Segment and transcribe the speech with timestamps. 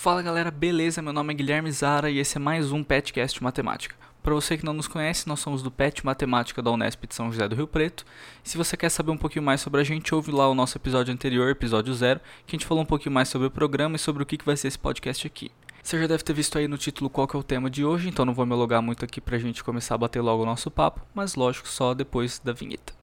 [0.00, 1.02] Fala galera, beleza?
[1.02, 3.96] Meu nome é Guilherme Zara e esse é mais um Petcast Matemática.
[4.22, 7.32] Para você que não nos conhece, nós somos do PET Matemática da Unesp de São
[7.32, 8.06] José do Rio Preto.
[8.44, 11.12] Se você quer saber um pouquinho mais sobre a gente, ouve lá o nosso episódio
[11.12, 14.22] anterior, episódio zero, que a gente falou um pouquinho mais sobre o programa e sobre
[14.22, 15.50] o que vai ser esse podcast aqui.
[15.82, 18.08] Você já deve ter visto aí no título qual que é o tema de hoje,
[18.08, 20.70] então não vou me alugar muito aqui pra gente começar a bater logo o nosso
[20.70, 22.97] papo, mas lógico, só depois da vinheta.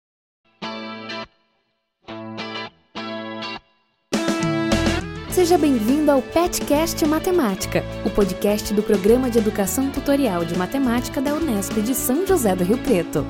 [5.36, 11.34] Seja bem-vindo ao Petcast Matemática, o podcast do programa de educação tutorial de matemática da
[11.34, 13.26] Unesp de São José do Rio Preto.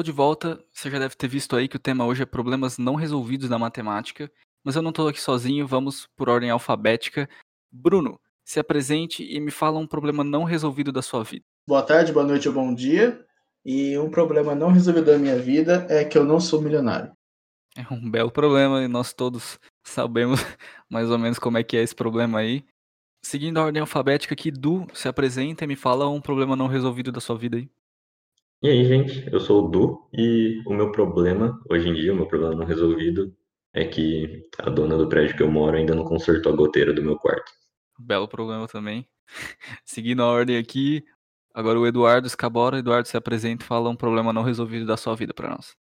[0.00, 2.78] Tô de volta, você já deve ter visto aí que o tema hoje é problemas
[2.78, 4.32] não resolvidos na matemática,
[4.64, 7.28] mas eu não tô aqui sozinho, vamos por ordem alfabética.
[7.70, 11.44] Bruno, se apresente e me fala um problema não resolvido da sua vida.
[11.68, 13.22] Boa tarde, boa noite ou bom dia.
[13.62, 17.12] E um problema não resolvido da minha vida é que eu não sou milionário.
[17.76, 20.40] É um belo problema e nós todos sabemos
[20.88, 22.64] mais ou menos como é que é esse problema aí.
[23.22, 27.12] Seguindo a ordem alfabética aqui, Du, se apresenta e me fala um problema não resolvido
[27.12, 27.68] da sua vida aí.
[28.62, 32.16] E aí, gente, eu sou o Du e o meu problema, hoje em dia, o
[32.16, 33.34] meu problema não resolvido
[33.72, 37.02] é que a dona do prédio que eu moro ainda não consertou a goteira do
[37.02, 37.50] meu quarto.
[37.98, 39.08] Belo problema também.
[39.82, 41.02] Seguindo a ordem aqui,
[41.54, 42.78] agora o Eduardo Escabora.
[42.78, 45.74] Eduardo, se apresenta e fala um problema não resolvido da sua vida para nós.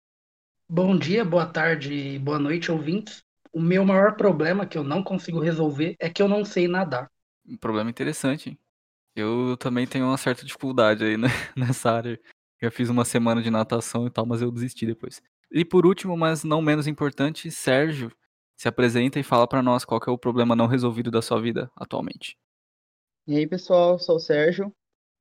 [0.69, 3.25] Bom dia, boa tarde e boa noite, ouvintes.
[3.53, 7.11] O meu maior problema que eu não consigo resolver é que eu não sei nadar.
[7.45, 8.59] Um problema interessante, hein?
[9.17, 11.27] Eu também tenho uma certa dificuldade aí né,
[11.57, 12.21] nessa área.
[12.61, 15.23] Já fiz uma semana de natação e tal, mas eu desisti depois.
[15.51, 18.13] E por último, mas não menos importante, Sérgio
[18.57, 21.71] se apresenta e fala para nós qual é o problema não resolvido da sua vida
[21.77, 22.37] atualmente.
[23.27, 24.73] E aí, pessoal, sou o Sérgio.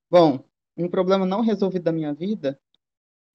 [0.09, 0.43] Bom,
[0.75, 2.59] um problema não resolvido da minha vida,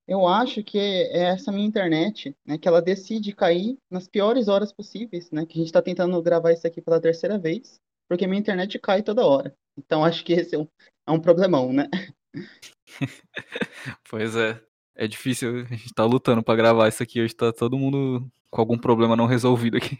[0.06, 4.72] eu acho que é essa minha internet, né, que ela decide cair nas piores horas
[4.72, 8.40] possíveis, né, que a gente está tentando gravar isso aqui pela terceira vez, porque minha
[8.40, 9.54] internet cai toda hora.
[9.78, 10.66] Então, acho que esse é um,
[11.06, 11.88] é um problemão, né?
[14.08, 14.60] pois é.
[14.94, 17.20] É difícil, a gente tá lutando para gravar isso aqui.
[17.22, 19.98] Hoje tá todo mundo com algum problema não resolvido aqui.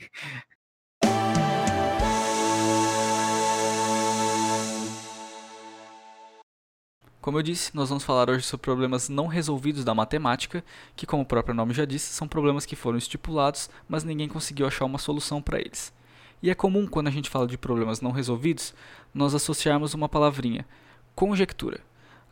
[7.22, 10.64] Como eu disse, nós vamos falar hoje sobre problemas não resolvidos da matemática,
[10.96, 14.66] que, como o próprio nome já disse, são problemas que foram estipulados, mas ninguém conseguiu
[14.66, 15.94] achar uma solução para eles.
[16.42, 18.74] E é comum, quando a gente fala de problemas não resolvidos,
[19.14, 20.66] nós associarmos uma palavrinha,
[21.14, 21.80] conjectura.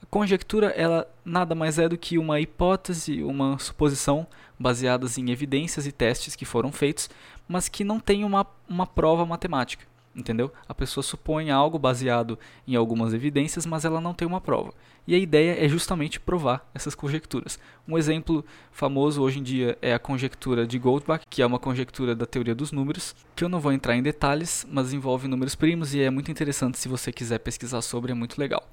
[0.02, 4.26] A conjectura ela nada mais é do que uma hipótese, uma suposição
[4.58, 7.08] baseadas em evidências e testes que foram feitos,
[7.48, 9.88] mas que não tem uma, uma prova matemática.
[10.14, 10.52] Entendeu?
[10.68, 14.74] A pessoa supõe algo baseado em algumas evidências, mas ela não tem uma prova.
[15.06, 17.60] E a ideia é justamente provar essas conjecturas.
[17.86, 22.14] Um exemplo famoso hoje em dia é a conjectura de Goldbach, que é uma conjectura
[22.14, 25.94] da teoria dos números, que eu não vou entrar em detalhes, mas envolve números primos
[25.94, 28.68] e é muito interessante se você quiser pesquisar sobre, é muito legal.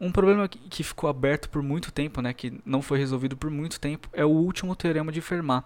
[0.00, 3.80] Um problema que ficou aberto por muito tempo, né, que não foi resolvido por muito
[3.80, 5.64] tempo, é o último teorema de Fermat,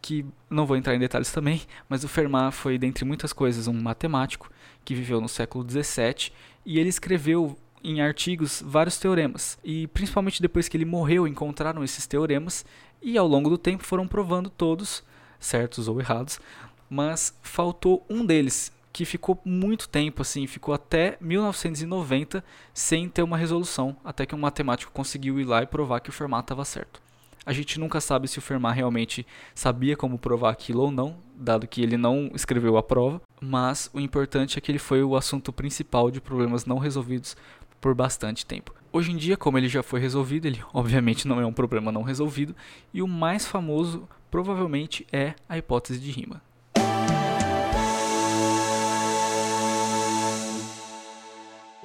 [0.00, 3.72] que não vou entrar em detalhes também, mas o Fermat foi, dentre muitas coisas, um
[3.72, 4.50] matemático
[4.84, 6.32] que viveu no século XVII
[6.66, 9.58] e ele escreveu em artigos vários teoremas.
[9.62, 12.64] E principalmente depois que ele morreu, encontraram esses teoremas
[13.00, 15.04] e ao longo do tempo foram provando todos,
[15.38, 16.40] certos ou errados,
[16.88, 22.44] mas faltou um deles, que ficou muito tempo assim, ficou até 1990
[22.74, 26.12] sem ter uma resolução, até que um matemático conseguiu ir lá e provar que o
[26.12, 27.00] Fermat estava certo.
[27.44, 31.66] A gente nunca sabe se o Fermat realmente sabia como provar aquilo ou não, dado
[31.66, 35.52] que ele não escreveu a prova, mas o importante é que ele foi o assunto
[35.52, 37.36] principal de problemas não resolvidos
[37.80, 38.72] por bastante tempo.
[38.92, 42.02] Hoje em dia, como ele já foi resolvido, ele obviamente não é um problema não
[42.02, 42.54] resolvido,
[42.94, 46.40] e o mais famoso provavelmente é a hipótese de rima.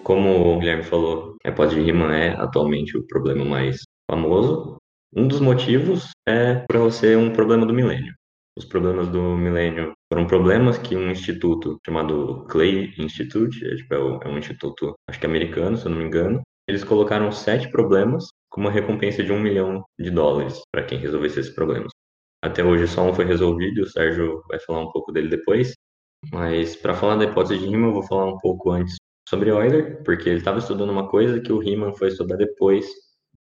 [0.07, 4.77] Como o Guilherme falou, a hipótese de Riemann é atualmente o problema mais famoso.
[5.13, 8.13] Um dos motivos é para você um problema do milênio.
[8.57, 13.97] Os problemas do milênio foram problemas que um instituto chamado Clay Institute, é, tipo, é,
[13.97, 18.27] é um instituto, acho que americano, se eu não me engano, eles colocaram sete problemas
[18.49, 21.91] com uma recompensa de um milhão de dólares para quem resolvesse esses problemas.
[22.41, 25.73] Até hoje só um foi resolvido, o Sérgio vai falar um pouco dele depois.
[26.31, 28.95] Mas para falar da hipótese de Riemann, eu vou falar um pouco antes
[29.27, 32.85] sobre Euler, porque ele estava estudando uma coisa que o Riemann foi estudar depois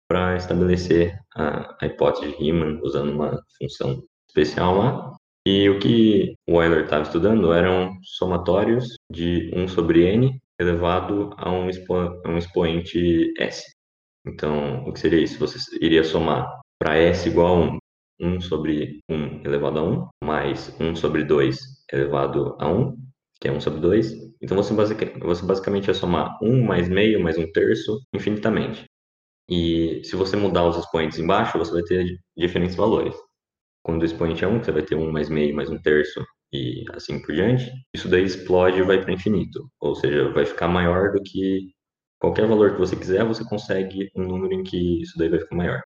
[0.08, 5.17] para estabelecer a, a, hipótese de Riemann usando uma função especial lá.
[5.44, 11.50] E o que o Euler estava estudando eram somatórios de 1 sobre n elevado a
[11.50, 11.94] um, expo
[12.25, 13.64] um expoente s.
[14.25, 15.40] Então, o que seria isso?
[15.40, 16.46] Você iria somar
[16.78, 17.67] para s igual a
[18.20, 21.58] 1, 1 sobre 1 elevado a 1, mais 1 sobre 2
[21.93, 22.96] elevado a 1,
[23.43, 24.15] que é 1 sobre 2.
[24.43, 28.87] Então, você, basic, você basicamente ia somar 1 mais meio mais 1 terço infinitamente.
[29.50, 33.15] E se você mudar os expoentes embaixo, você vai ter diferentes valores.
[33.85, 36.85] Quando o expoente é 1, você vai ter 1 mais meio mais 1 terço e
[36.94, 37.71] assim por diante.
[37.94, 39.69] Isso daí explode e vai para infinito.
[39.81, 41.71] Ou seja, vai ficar maior do que
[42.21, 45.56] qualquer valor que você quiser, você consegue um número em que isso daí vai ficar
[45.56, 45.83] maior.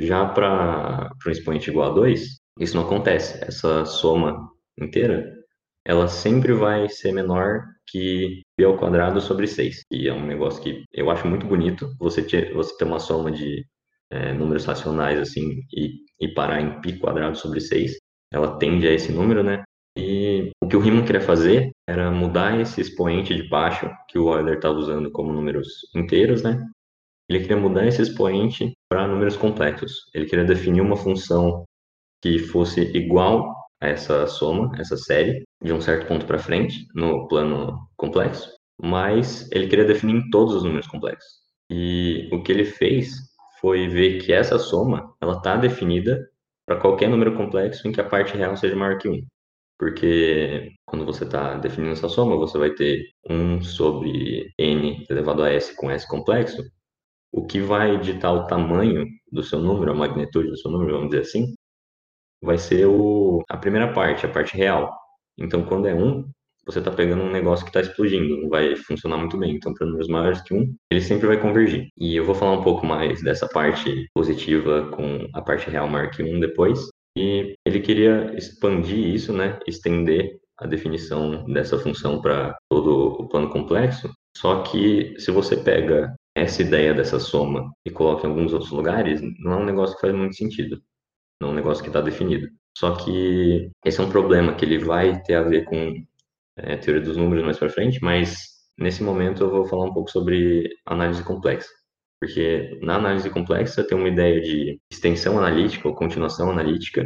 [0.00, 2.22] Já para um expoente igual a 2,
[2.60, 3.42] isso não acontece.
[3.44, 4.50] Essa soma
[4.80, 5.32] inteira,
[5.86, 9.82] ela sempre vai ser menor que b ao quadrado sobre 6.
[9.92, 13.30] E é um negócio que eu acho muito bonito, você ter, você ter uma soma
[13.30, 13.64] de
[14.10, 17.96] é, números racionais assim e, e parar em π quadrado sobre 6.
[18.32, 19.62] Ela tende a esse número, né?
[19.96, 24.34] E o que o Riemann queria fazer era mudar esse expoente de baixo, que o
[24.34, 26.66] Euler estava usando como números inteiros, né?
[27.30, 30.10] Ele queria mudar esse expoente para números complexos.
[30.12, 31.64] Ele queria definir uma função
[32.22, 37.78] que fosse igual essa soma, essa série, de um certo ponto para frente, no plano
[37.96, 38.50] complexo,
[38.80, 41.30] mas ele queria definir todos os números complexos.
[41.70, 43.16] E o que ele fez
[43.60, 46.28] foi ver que essa soma, ela está definida
[46.66, 49.20] para qualquer número complexo em que a parte real seja maior que 1
[49.78, 55.50] porque quando você está definindo essa soma, você vai ter 1 sobre n elevado a
[55.52, 56.62] s com s complexo,
[57.32, 61.10] o que vai ditar o tamanho do seu número, a magnitude do seu número, vamos
[61.10, 61.54] dizer assim,
[62.42, 64.92] vai ser o, a primeira parte, a parte real.
[65.38, 66.24] Então, quando é 1,
[66.66, 69.54] você está pegando um negócio que está explodindo, não vai funcionar muito bem.
[69.54, 71.88] Então, para números maiores que 1, ele sempre vai convergir.
[71.96, 76.10] E eu vou falar um pouco mais dessa parte positiva com a parte real maior
[76.10, 76.88] que 1 depois.
[77.16, 83.48] E ele queria expandir isso, né, estender a definição dessa função para todo o plano
[83.48, 84.10] complexo.
[84.36, 89.22] Só que se você pega essa ideia dessa soma e coloca em alguns outros lugares,
[89.38, 90.78] não é um negócio que faz muito sentido.
[91.42, 92.48] É um negócio que está definido.
[92.76, 95.94] Só que esse é um problema que ele vai ter a ver com
[96.56, 98.46] é, teoria dos números mais para frente, mas
[98.78, 101.68] nesse momento eu vou falar um pouco sobre análise complexa.
[102.20, 107.04] Porque na análise complexa tem uma ideia de extensão analítica ou continuação analítica,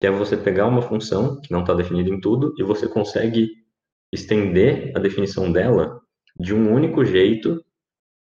[0.00, 3.50] que é você pegar uma função que não está definida em tudo e você consegue
[4.12, 6.00] estender a definição dela
[6.38, 7.62] de um único jeito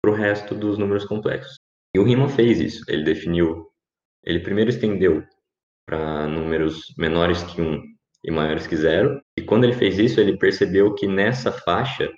[0.02, 1.58] para o resto dos números complexos.
[1.94, 2.84] E o Riemann fez isso.
[2.88, 3.68] Ele definiu,
[4.24, 5.24] ele primeiro estendeu
[5.86, 7.82] para números menores que 1
[8.24, 9.20] e maiores que 0.
[9.38, 12.10] E quando ele fez isso, ele percebeu que nessa faixa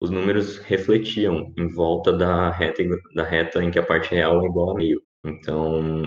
[0.00, 2.82] os números refletiam em volta da reta,
[3.14, 5.02] da reta em que a parte real é igual a meio.
[5.24, 6.04] Então,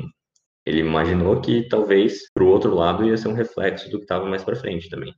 [0.66, 4.26] ele imaginou que talvez para o outro lado ia ser um reflexo do que estava
[4.26, 5.14] mais para frente também.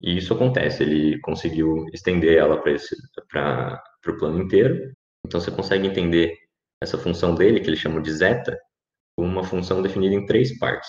[0.00, 4.92] E isso acontece, ele conseguiu estender ela para o plano inteiro.
[5.26, 6.36] Então, você consegue entender
[6.82, 8.58] essa função dele, que ele chama de zeta,
[9.16, 10.88] uma função definida em três partes.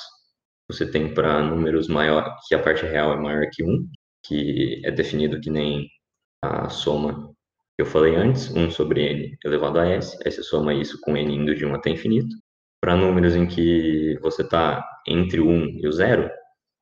[0.70, 3.88] Você tem para números maiores, que a parte real é maior que 1,
[4.26, 5.88] que é definido que nem
[6.42, 7.32] a soma
[7.76, 11.16] que eu falei antes, 1 sobre n elevado a s, aí você soma isso com
[11.18, 12.36] n indo de 1 até infinito.
[12.82, 16.30] Para números em que você está entre o 1 e o 0,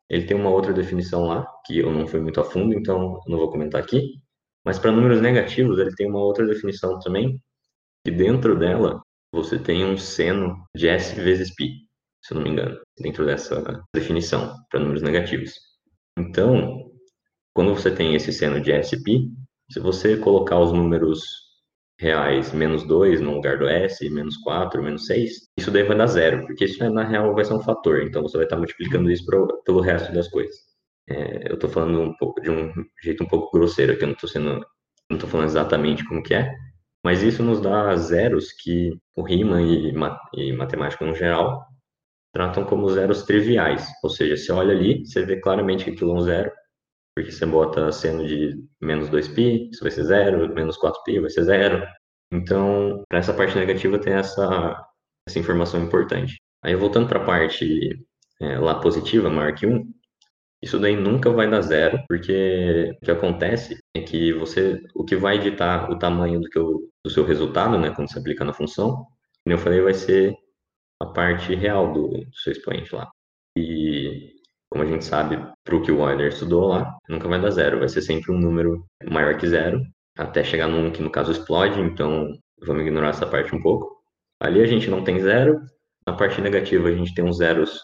[0.10, 3.38] ele tem uma outra definição lá, que eu não fui muito a fundo, então não
[3.38, 4.22] vou comentar aqui.
[4.66, 7.40] Mas para números negativos, ele tem uma outra definição também,
[8.06, 9.02] que dentro dela
[9.34, 11.66] você tem um seno de s vezes π,
[12.24, 15.56] se eu não me engano, dentro dessa definição para números negativos.
[16.18, 16.92] Então,
[17.54, 19.28] quando você tem esse seno de SP,
[19.72, 21.24] se você colocar os números
[22.00, 26.08] reais menos 2 no lugar do S, menos 4, menos 6, isso daí vai dar
[26.08, 29.26] zero, porque isso na real vai ser um fator, então você vai estar multiplicando isso
[29.26, 30.56] pro, pelo resto das coisas.
[31.10, 32.72] É, eu estou falando um pouco de um
[33.02, 34.64] jeito um pouco grosseiro, que eu não estou sendo,
[35.10, 36.54] não falando exatamente como que é,
[37.04, 39.94] mas isso nos dá zeros que o Riemann e,
[40.34, 41.66] e matemática no geral
[42.34, 46.16] tratam como zeros triviais, ou seja, você olha ali, você vê claramente que aquilo é
[46.16, 46.52] um zero,
[47.16, 51.44] porque você bota seno de menos 2π, isso vai ser zero, menos 4π vai ser
[51.44, 51.86] zero.
[52.32, 54.76] Então, para essa parte negativa tem essa,
[55.28, 56.42] essa informação importante.
[56.64, 58.04] Aí, voltando para a parte
[58.42, 59.84] é, lá positiva, maior que 1,
[60.64, 65.14] isso daí nunca vai dar zero, porque o que acontece é que você, o que
[65.18, 68.54] vai editar o tamanho do, que eu, do seu resultado, né, quando você aplica na
[68.54, 69.06] função,
[69.44, 70.34] como eu falei, vai ser
[71.02, 73.12] a parte real do, do seu expoente lá.
[73.58, 74.32] E
[74.72, 77.80] como a gente sabe, para o que o Euler estudou lá, nunca vai dar zero,
[77.80, 79.82] vai ser sempre um número maior que zero,
[80.18, 82.30] até chegar num que no caso explode, então
[82.66, 84.02] vamos ignorar essa parte um pouco.
[84.42, 85.60] Ali a gente não tem zero,
[86.08, 87.82] na parte negativa a gente tem uns zeros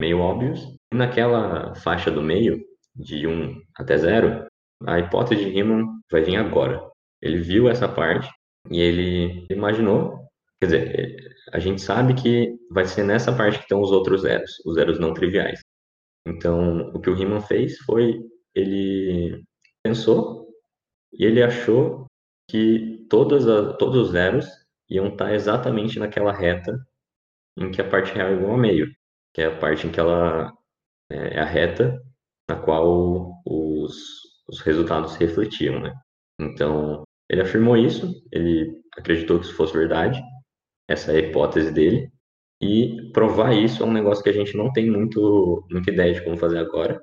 [0.00, 2.60] meio óbvios, naquela faixa do meio,
[2.94, 4.46] de 1 até 0,
[4.86, 6.80] a hipótese de Riemann vai vir agora.
[7.22, 8.28] Ele viu essa parte
[8.70, 10.26] e ele imaginou,
[10.60, 14.52] quer dizer, a gente sabe que vai ser nessa parte que estão os outros zeros,
[14.64, 15.60] os zeros não triviais.
[16.26, 18.20] Então, o que o Riemann fez foi,
[18.54, 19.42] ele
[19.82, 20.48] pensou
[21.12, 22.06] e ele achou
[22.48, 24.46] que todas a, todos os zeros
[24.88, 26.76] iam estar exatamente naquela reta
[27.56, 28.86] em que a parte real é igual a meio,
[29.32, 30.52] que é a parte em que ela
[31.10, 32.00] é, é a reta
[32.48, 33.96] na qual os,
[34.48, 35.94] os resultados se refletiam, né?
[36.40, 40.20] Então, ele afirmou isso, ele acreditou que isso fosse verdade,
[40.88, 42.10] essa é a hipótese dele,
[42.60, 46.22] e provar isso é um negócio que a gente não tem muito, muita ideia de
[46.24, 47.00] como fazer agora,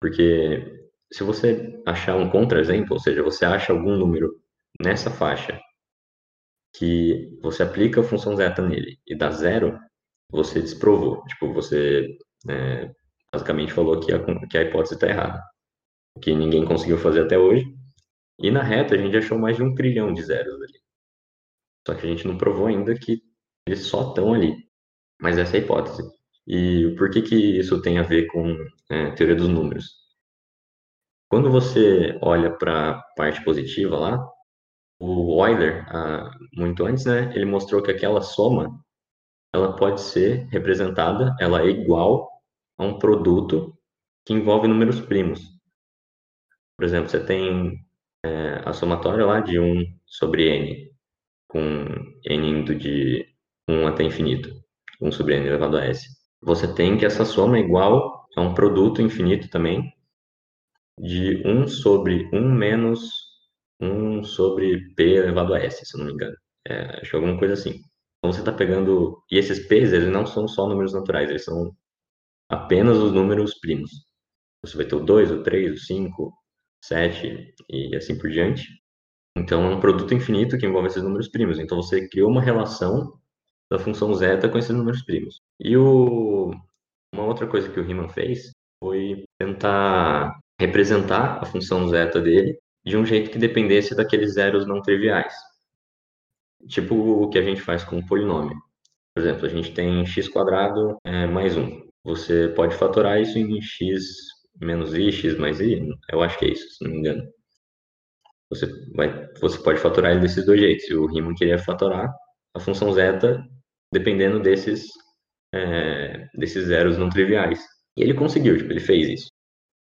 [0.00, 4.40] porque se você achar um contra-exemplo, ou seja, você acha algum número
[4.80, 5.60] nessa faixa
[6.74, 9.78] que você aplica a função zeta nele e dá zero,
[10.30, 11.24] você desprovou.
[11.24, 12.06] Tipo, você
[12.48, 12.94] é,
[13.32, 14.18] basicamente falou que a,
[14.48, 15.42] que a hipótese está errada.
[16.20, 17.64] Que ninguém conseguiu fazer até hoje.
[18.38, 20.80] E na reta a gente achou mais de um trilhão de zeros ali.
[21.86, 23.22] Só que a gente não provou ainda que
[23.66, 24.54] eles só estão ali.
[25.20, 26.02] Mas essa é a hipótese.
[26.46, 28.56] E por que, que isso tem a ver com
[28.90, 29.98] é, teoria dos números?
[31.28, 34.32] Quando você olha para a parte positiva lá,
[34.98, 38.82] o Euler, ah, muito antes, né, ele mostrou que aquela soma
[39.54, 42.28] ela pode ser representada, ela é igual
[42.78, 43.76] a um produto
[44.24, 45.40] que envolve números primos.
[46.76, 47.76] Por exemplo, você tem
[48.24, 50.92] é, a somatória lá de 1 sobre n,
[51.48, 51.60] com
[52.24, 53.26] n indo de
[53.68, 54.50] 1 até infinito,
[55.00, 56.06] 1 sobre n elevado a s.
[56.42, 59.92] Você tem que essa soma é igual a um produto infinito também,
[60.98, 63.28] de 1 sobre 1 menos
[63.80, 66.36] 1 sobre p elevado a s, se eu não me engano.
[66.66, 67.80] É, acho que alguma coisa assim.
[68.18, 69.22] Então você está pegando.
[69.30, 71.72] E esses p's, eles não são só números naturais, eles são
[72.48, 73.90] apenas os números primos.
[74.62, 76.32] Você vai ter o 2, o 3, o 5,
[76.84, 78.66] 7 e assim por diante.
[79.36, 81.58] Então é um produto infinito que envolve esses números primos.
[81.58, 83.18] Então você criou uma relação
[83.70, 85.40] da função zeta com esses números primos.
[85.60, 86.50] E o...
[87.14, 88.50] uma outra coisa que o Riemann fez
[88.82, 94.80] foi tentar representar a função zeta dele de um jeito que dependesse daqueles zeros não
[94.82, 95.34] triviais.
[96.66, 98.56] Tipo o que a gente faz com um polinômio.
[99.14, 101.87] Por exemplo, a gente tem x quadrado é, mais 1.
[102.04, 104.04] Você pode fatorar isso em x
[104.60, 107.22] menos i, x mais i, eu acho que é isso, se não me engano.
[108.50, 110.88] Você, vai, você pode fatorar ele desses dois jeitos.
[110.90, 112.10] O Riemann queria fatorar
[112.54, 113.42] a função zeta
[113.92, 114.86] dependendo desses,
[115.54, 117.60] é, desses zeros não triviais.
[117.96, 119.30] E ele conseguiu, tipo, ele fez isso.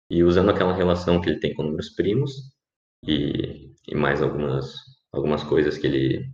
[0.10, 2.32] E usando aquela relação que ele tem com números primos
[3.08, 4.74] e, e mais algumas,
[5.14, 6.30] algumas coisas que ele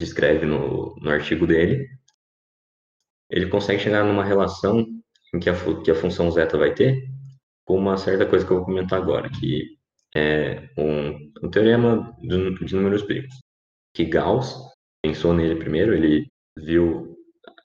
[0.00, 1.86] descreve no, no artigo dele,
[3.30, 4.86] ele consegue chegar numa relação
[5.34, 7.02] em que a, que a função zeta vai ter
[7.64, 9.76] com uma certa coisa que eu vou comentar agora, que
[10.16, 13.34] é um, um teorema de, de números primos.
[13.94, 14.56] Que Gauss
[15.02, 17.14] pensou nele primeiro, ele viu,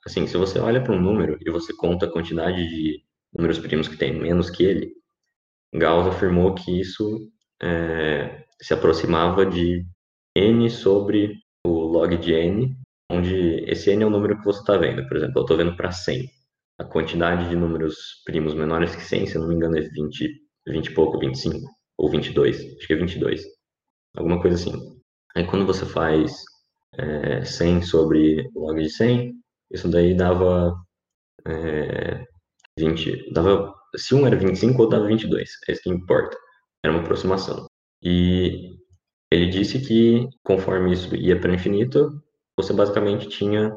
[0.06, 3.02] assim, se você olha para um número e você conta a quantidade de
[3.34, 4.94] números primos que tem menos que ele,
[5.74, 9.86] Gauss afirmou que isso é, se aproximava de
[10.36, 12.76] n sobre o log de n
[13.14, 15.08] onde esse n é o número que você está vendo.
[15.08, 16.30] Por exemplo, eu estou vendo para 100.
[16.80, 20.30] A quantidade de números primos menores que 100, se eu não me engano, é 20,
[20.68, 21.60] 20 e pouco, 25,
[21.98, 23.44] ou 22, acho que é 22.
[24.16, 25.02] Alguma coisa assim.
[25.36, 26.44] Aí quando você faz
[26.98, 29.34] é, 100 sobre log de 100,
[29.72, 30.74] isso daí dava
[31.48, 32.24] é,
[32.78, 36.38] 20, dava, se um era 25 ou dava 22, é isso que importa.
[36.84, 37.68] Era uma aproximação.
[38.02, 38.78] E
[39.32, 42.23] ele disse que conforme isso ia para infinito,
[42.58, 43.72] você basicamente tinha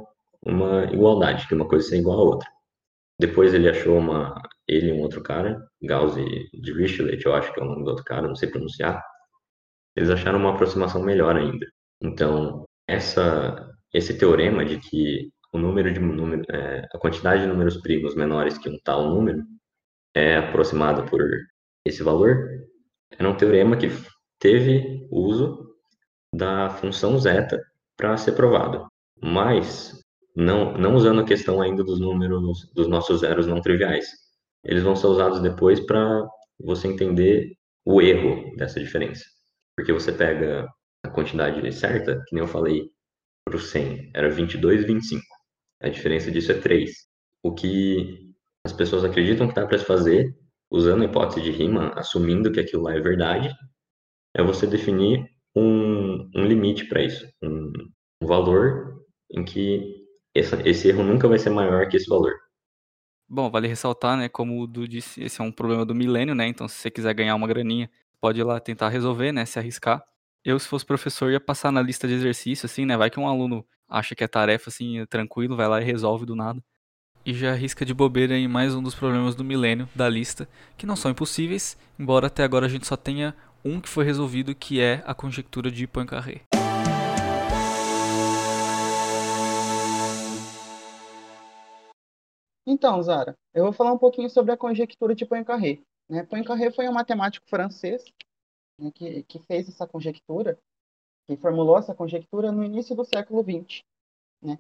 [0.45, 2.49] uma igualdade, que uma coisa seria igual à outra.
[3.19, 4.35] Depois ele achou uma,
[4.69, 7.91] ele e um outro cara, Gauss e Dirichlet, eu acho que é o nome do
[7.91, 9.03] outro cara, não sei pronunciar.
[9.97, 11.67] Eles acharam uma aproximação melhor ainda.
[12.03, 17.79] Então, essa, esse teorema de que o número de número, é, a quantidade de números
[17.79, 19.43] primos menores que um tal número
[20.15, 21.23] é aproximada por
[21.85, 22.37] esse valor,
[23.19, 23.89] era um teorema que
[24.39, 25.75] teve uso
[26.35, 27.63] da função zeta
[27.97, 28.87] para ser provado.
[29.23, 29.99] Mas,
[30.35, 34.07] não, não usando a questão ainda dos números dos nossos zeros não triviais.
[34.65, 36.27] Eles vão ser usados depois para
[36.61, 37.53] você entender
[37.85, 39.25] o erro dessa diferença.
[39.77, 40.67] Porque você pega
[41.05, 42.91] a quantidade certa, que nem eu falei
[43.45, 45.23] para o 100, era 22 e 25.
[45.81, 46.91] A diferença disso é 3.
[47.43, 48.27] O que
[48.65, 50.35] as pessoas acreditam que dá para se fazer,
[50.71, 53.55] usando a hipótese de Riemann, assumindo que aquilo lá é verdade,
[54.35, 55.25] é você definir
[55.57, 57.73] um, um limite para isso, um,
[58.23, 62.35] um, valor em que essa, esse erro nunca vai ser maior que esse valor.
[63.29, 66.47] Bom, vale ressaltar, né, como o Du disse, esse é um problema do milênio, né?
[66.47, 70.05] Então, se você quiser ganhar uma graninha, pode ir lá tentar resolver, né, se arriscar.
[70.45, 72.97] Eu, se fosse professor, ia passar na lista de exercício, assim, né?
[72.97, 76.37] Vai que um aluno acha que é tarefa, assim, tranquilo, vai lá e resolve do
[76.37, 76.63] nada.
[77.25, 80.87] E já arrisca de bobeira em mais um dos problemas do milênio da lista, que
[80.87, 83.35] não são impossíveis, embora até agora a gente só tenha
[83.67, 86.43] um que foi resolvido, que é a conjectura de Poincaré.
[92.65, 95.81] Então, Zara, eu vou falar um pouquinho sobre a conjectura de Poincaré.
[96.09, 96.23] Né?
[96.23, 98.05] Poincaré foi um matemático francês
[98.79, 100.59] né, que, que fez essa conjectura,
[101.27, 103.81] que formulou essa conjectura no início do século XX.
[104.43, 104.59] Né?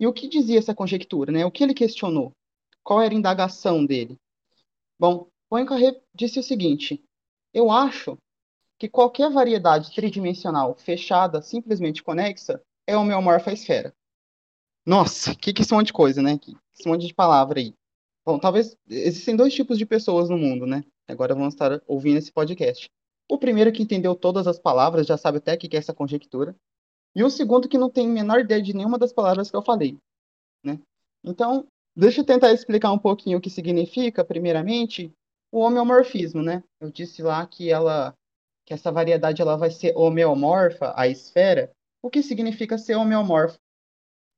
[0.00, 1.30] E o que dizia essa conjectura?
[1.30, 1.44] Né?
[1.44, 2.32] O que ele questionou?
[2.82, 4.16] Qual era a indagação dele?
[4.98, 7.02] Bom, Poincaré disse o seguinte:
[7.52, 8.16] eu acho
[8.78, 13.92] que qualquer variedade tridimensional fechada, simplesmente conexa, é homeomorfa à esfera.
[14.86, 16.38] Nossa, que que esse monte de coisa, né?
[16.38, 17.74] Que esse monte de palavra aí.
[18.24, 20.84] Bom, talvez existem dois tipos de pessoas no mundo, né?
[21.08, 22.88] Agora vamos estar ouvindo esse podcast.
[23.28, 26.54] O primeiro que entendeu todas as palavras, já sabe até o que é essa conjectura.
[27.14, 29.62] E o segundo que não tem a menor ideia de nenhuma das palavras que eu
[29.62, 29.98] falei,
[30.64, 30.78] né?
[31.24, 31.66] Então,
[31.96, 35.12] deixa eu tentar explicar um pouquinho o que significa, primeiramente,
[35.50, 36.62] o homeomorfismo, né?
[36.80, 38.14] Eu disse lá que ela
[38.68, 41.72] que essa variedade ela vai ser homeomorfa à esfera.
[42.02, 43.58] O que significa ser homeomorfo?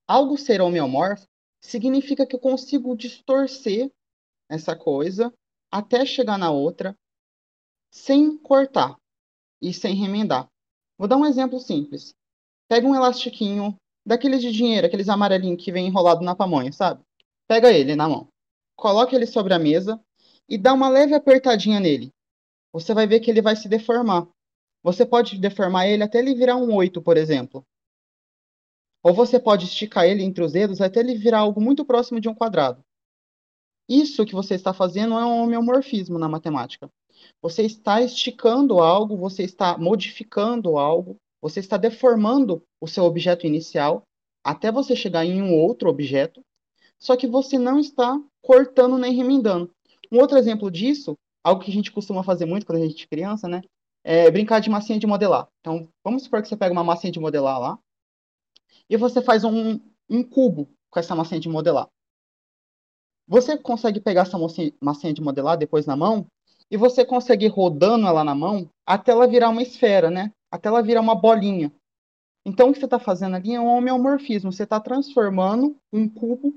[0.07, 1.27] Algo ser homeomorfo
[1.61, 3.91] significa que eu consigo distorcer
[4.49, 5.35] essa coisa
[5.69, 6.97] até chegar na outra
[7.91, 8.97] sem cortar
[9.61, 10.47] e sem remendar.
[10.97, 12.15] Vou dar um exemplo simples.
[12.69, 13.75] Pega um elastiquinho
[14.07, 17.03] daqueles de dinheiro, aqueles amarelinhos que vem enrolado na pamonha, sabe?
[17.49, 18.29] Pega ele na mão,
[18.77, 20.01] coloca ele sobre a mesa
[20.49, 22.13] e dá uma leve apertadinha nele
[22.73, 24.29] você vai ver que ele vai se deformar.
[24.83, 27.65] Você pode deformar ele até ele virar um 8, por exemplo.
[29.03, 32.29] Ou você pode esticar ele entre os dedos até ele virar algo muito próximo de
[32.29, 32.85] um quadrado.
[33.89, 36.89] Isso que você está fazendo é um homeomorfismo na matemática.
[37.43, 44.03] Você está esticando algo, você está modificando algo, você está deformando o seu objeto inicial
[44.45, 46.41] até você chegar em um outro objeto,
[46.99, 49.71] só que você não está cortando nem remendando.
[50.11, 53.09] Um outro exemplo disso algo que a gente costuma fazer muito quando a gente é
[53.09, 53.63] criança, né?
[54.03, 55.49] É brincar de massinha de modelar.
[55.61, 57.79] Então, vamos supor que você pega uma massinha de modelar lá
[58.89, 61.89] e você faz um, um cubo com essa massinha de modelar.
[63.29, 64.39] Você consegue pegar essa
[64.81, 66.27] massinha de modelar depois na mão
[66.71, 70.33] e você consegue ir rodando ela na mão até ela virar uma esfera, né?
[70.51, 71.73] Até ela virar uma bolinha.
[72.45, 74.51] Então, o que você está fazendo ali é um homeomorfismo.
[74.51, 76.55] Você está transformando um cubo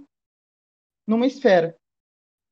[1.05, 1.75] numa esfera.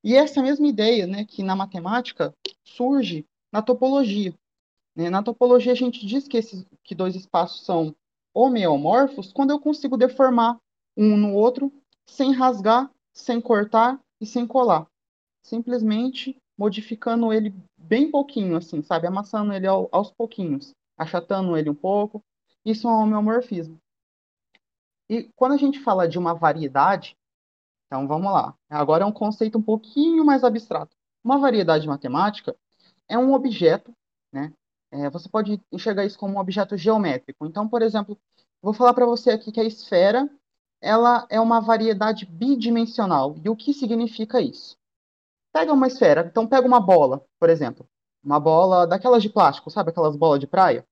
[0.03, 2.33] E essa mesma ideia, né, que na matemática
[2.63, 4.33] surge na topologia.
[4.95, 5.09] Né?
[5.09, 7.95] Na topologia a gente diz que esses que dois espaços são
[8.33, 10.57] homeomorfos quando eu consigo deformar
[10.97, 11.71] um no outro
[12.07, 14.87] sem rasgar, sem cortar e sem colar.
[15.43, 19.07] Simplesmente modificando ele bem pouquinho, assim, sabe?
[19.07, 22.23] Amassando ele ao, aos pouquinhos, achatando ele um pouco.
[22.65, 23.79] Isso é um homeomorfismo.
[25.09, 27.17] E quando a gente fala de uma variedade,
[27.91, 28.55] então vamos lá.
[28.69, 30.95] Agora é um conceito um pouquinho mais abstrato.
[31.21, 32.55] Uma variedade matemática
[33.05, 33.93] é um objeto,
[34.31, 34.53] né?
[34.89, 37.45] É, você pode enxergar isso como um objeto geométrico.
[37.45, 38.17] Então, por exemplo,
[38.61, 40.29] vou falar para você aqui que a esfera
[40.81, 43.35] ela é uma variedade bidimensional.
[43.43, 44.77] E o que significa isso?
[45.51, 47.85] Pega uma esfera, então pega uma bola, por exemplo.
[48.23, 49.89] Uma bola daquelas de plástico, sabe?
[49.89, 50.87] Aquelas bolas de praia.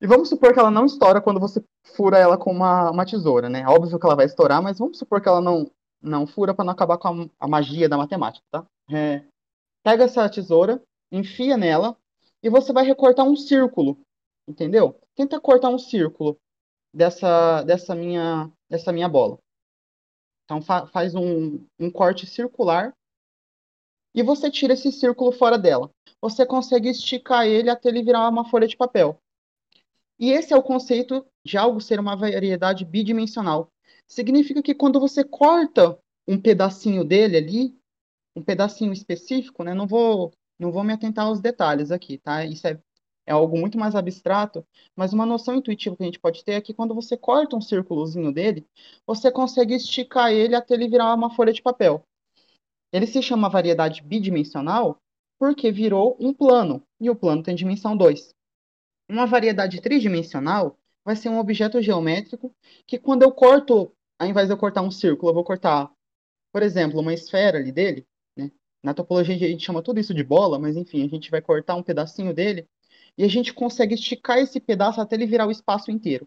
[0.00, 3.48] E vamos supor que ela não estoura quando você fura ela com uma, uma tesoura,
[3.48, 3.64] né?
[3.68, 5.70] Óbvio que ela vai estourar, mas vamos supor que ela não,
[6.02, 8.66] não fura para não acabar com a, a, magia da matemática, tá?
[8.90, 9.24] É,
[9.82, 10.82] pega essa tesoura,
[11.12, 11.96] enfia nela
[12.42, 13.98] e você vai recortar um círculo,
[14.48, 14.98] entendeu?
[15.14, 16.38] Tenta cortar um círculo
[16.94, 19.38] dessa, dessa, minha, dessa minha bola.
[20.44, 22.92] Então fa faz um, um corte circular
[24.14, 25.90] e você tira esse círculo fora dela.
[26.20, 29.18] Você consegue esticar ele até ele virar uma folha de papel.
[30.18, 33.70] E esse é o conceito de algo ser uma variedade bidimensional
[34.10, 37.80] significa que quando você corta um pedacinho dele ali,
[38.36, 39.72] um pedacinho específico, né?
[39.72, 42.44] Não vou, não vou me atentar aos detalhes aqui, tá?
[42.44, 42.78] Isso é,
[43.24, 46.60] é algo muito mais abstrato, mas uma noção intuitiva que a gente pode ter é
[46.60, 48.66] que quando você corta um círculozinho dele,
[49.06, 52.04] você consegue esticar ele até ele virar uma folha de papel.
[52.92, 54.98] Ele se chama variedade bidimensional
[55.38, 58.34] porque virou um plano, e o plano tem dimensão 2.
[59.08, 62.54] Uma variedade tridimensional vai ser um objeto geométrico
[62.86, 65.90] que quando eu corto ao invés de eu cortar um círculo, eu vou cortar,
[66.52, 68.06] por exemplo, uma esfera ali dele,
[68.36, 68.50] né?
[68.82, 71.74] Na topologia a gente chama tudo isso de bola, mas enfim, a gente vai cortar
[71.74, 72.68] um pedacinho dele
[73.16, 76.26] e a gente consegue esticar esse pedaço até ele virar o espaço inteiro.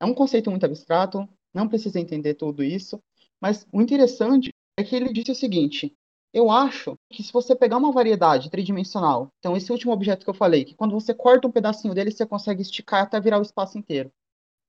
[0.00, 3.00] É um conceito muito abstrato, não precisa entender tudo isso,
[3.40, 5.94] mas o interessante é que ele disse o seguinte:
[6.32, 10.34] eu acho que se você pegar uma variedade tridimensional, então esse último objeto que eu
[10.34, 13.78] falei, que quando você corta um pedacinho dele, você consegue esticar até virar o espaço
[13.78, 14.10] inteiro.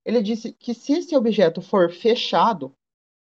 [0.05, 2.73] Ele disse que se esse objeto for fechado,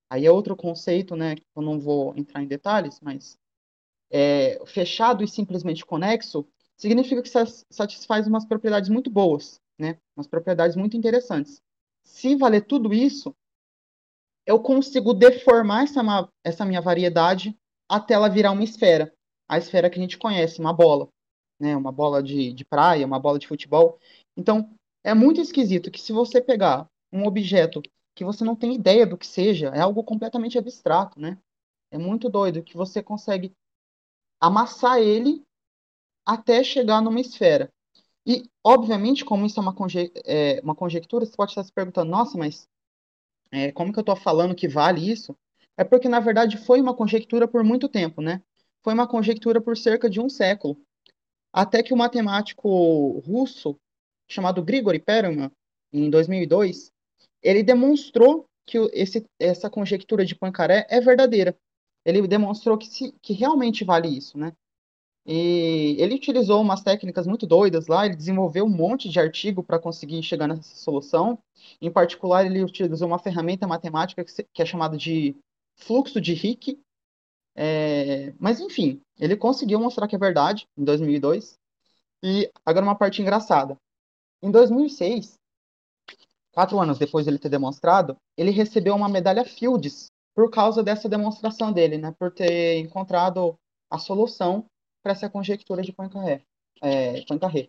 [0.09, 1.35] aí é outro conceito, né?
[1.35, 3.37] Que eu não vou entrar em detalhes, mas
[4.11, 7.29] é, fechado e simplesmente conexo significa que
[7.69, 9.97] satisfaz umas propriedades muito boas, né?
[10.15, 11.61] Umas propriedades muito interessantes.
[12.03, 13.35] Se valer tudo isso,
[14.45, 16.01] eu consigo deformar essa,
[16.43, 17.57] essa minha variedade
[17.89, 19.13] até ela virar uma esfera.
[19.47, 21.09] A esfera que a gente conhece, uma bola.
[21.59, 21.75] Né?
[21.75, 23.99] Uma bola de, de praia, uma bola de futebol.
[24.37, 27.81] Então, é muito esquisito que se você pegar um objeto
[28.15, 31.37] que você não tem ideia do que seja, é algo completamente abstrato, né?
[31.91, 33.53] É muito doido que você consegue
[34.39, 35.43] amassar ele
[36.25, 37.71] até chegar numa esfera.
[38.25, 42.11] E, obviamente, como isso é uma, conje é, uma conjectura, você pode estar se perguntando,
[42.11, 42.67] nossa, mas
[43.51, 45.35] é, como que eu estou falando que vale isso?
[45.77, 48.41] É porque, na verdade, foi uma conjectura por muito tempo, né?
[48.83, 50.77] Foi uma conjectura por cerca de um século.
[51.51, 53.75] Até que o matemático russo,
[54.29, 55.51] chamado Grigori Perelman,
[55.91, 56.91] em 2002,
[57.41, 61.57] ele demonstrou que esse, essa conjectura de Poincaré é verdadeira.
[62.05, 64.53] Ele demonstrou que, se, que realmente vale isso, né?
[65.25, 69.79] E ele utilizou umas técnicas muito doidas lá, ele desenvolveu um monte de artigo para
[69.79, 71.37] conseguir chegar nessa solução.
[71.81, 75.35] Em particular, ele utilizou uma ferramenta matemática que, que é chamada de
[75.75, 76.79] fluxo de Hick.
[77.55, 81.59] É, mas, enfim, ele conseguiu mostrar que é verdade em 2002.
[82.23, 83.77] E agora uma parte engraçada.
[84.41, 85.35] Em 2006,
[86.53, 91.09] quatro anos depois de ele ter demonstrado, ele recebeu uma medalha Fields por causa dessa
[91.09, 92.15] demonstração dele, né?
[92.17, 93.57] Por ter encontrado
[93.89, 94.65] a solução
[95.03, 96.43] para essa conjectura de Poincaré.
[96.81, 97.67] É, Poincaré.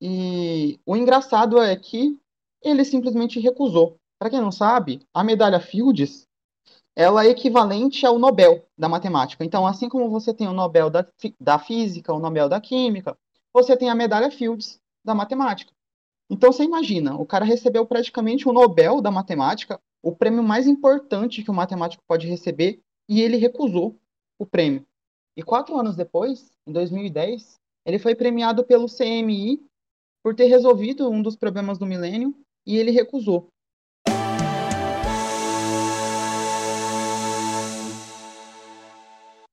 [0.00, 2.20] E o engraçado é que
[2.62, 3.96] ele simplesmente recusou.
[4.18, 6.26] Para quem não sabe, a medalha Fields
[6.94, 9.44] ela é equivalente ao Nobel da matemática.
[9.44, 11.06] Então, assim como você tem o Nobel da,
[11.38, 13.16] da física, o Nobel da química,
[13.52, 15.72] você tem a medalha Fields da matemática.
[16.28, 21.42] Então, você imagina, o cara recebeu praticamente o Nobel da matemática, o prêmio mais importante
[21.42, 23.96] que o matemático pode receber, e ele recusou
[24.38, 24.84] o prêmio.
[25.36, 29.64] E quatro anos depois, em 2010, ele foi premiado pelo CMI
[30.22, 32.34] por ter resolvido um dos problemas do milênio,
[32.66, 33.46] e ele recusou.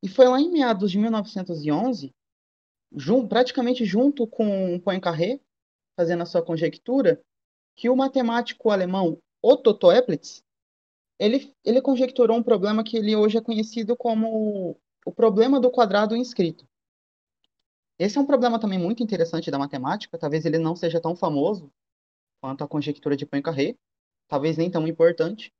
[0.02, 2.12] E foi lá em meados de 1911,
[3.28, 5.40] praticamente junto com Poincaré,
[5.96, 7.22] fazendo a sua conjectura,
[7.76, 10.44] que o matemático alemão Otto Toeplitz,
[11.20, 16.16] ele, ele conjecturou um problema que ele hoje é conhecido como o problema do quadrado
[16.16, 16.66] inscrito.
[18.00, 21.72] Esse é um problema também muito interessante da matemática, talvez ele não seja tão famoso
[22.42, 23.76] quanto a conjectura de Poincaré,
[24.28, 25.54] talvez nem tão importante,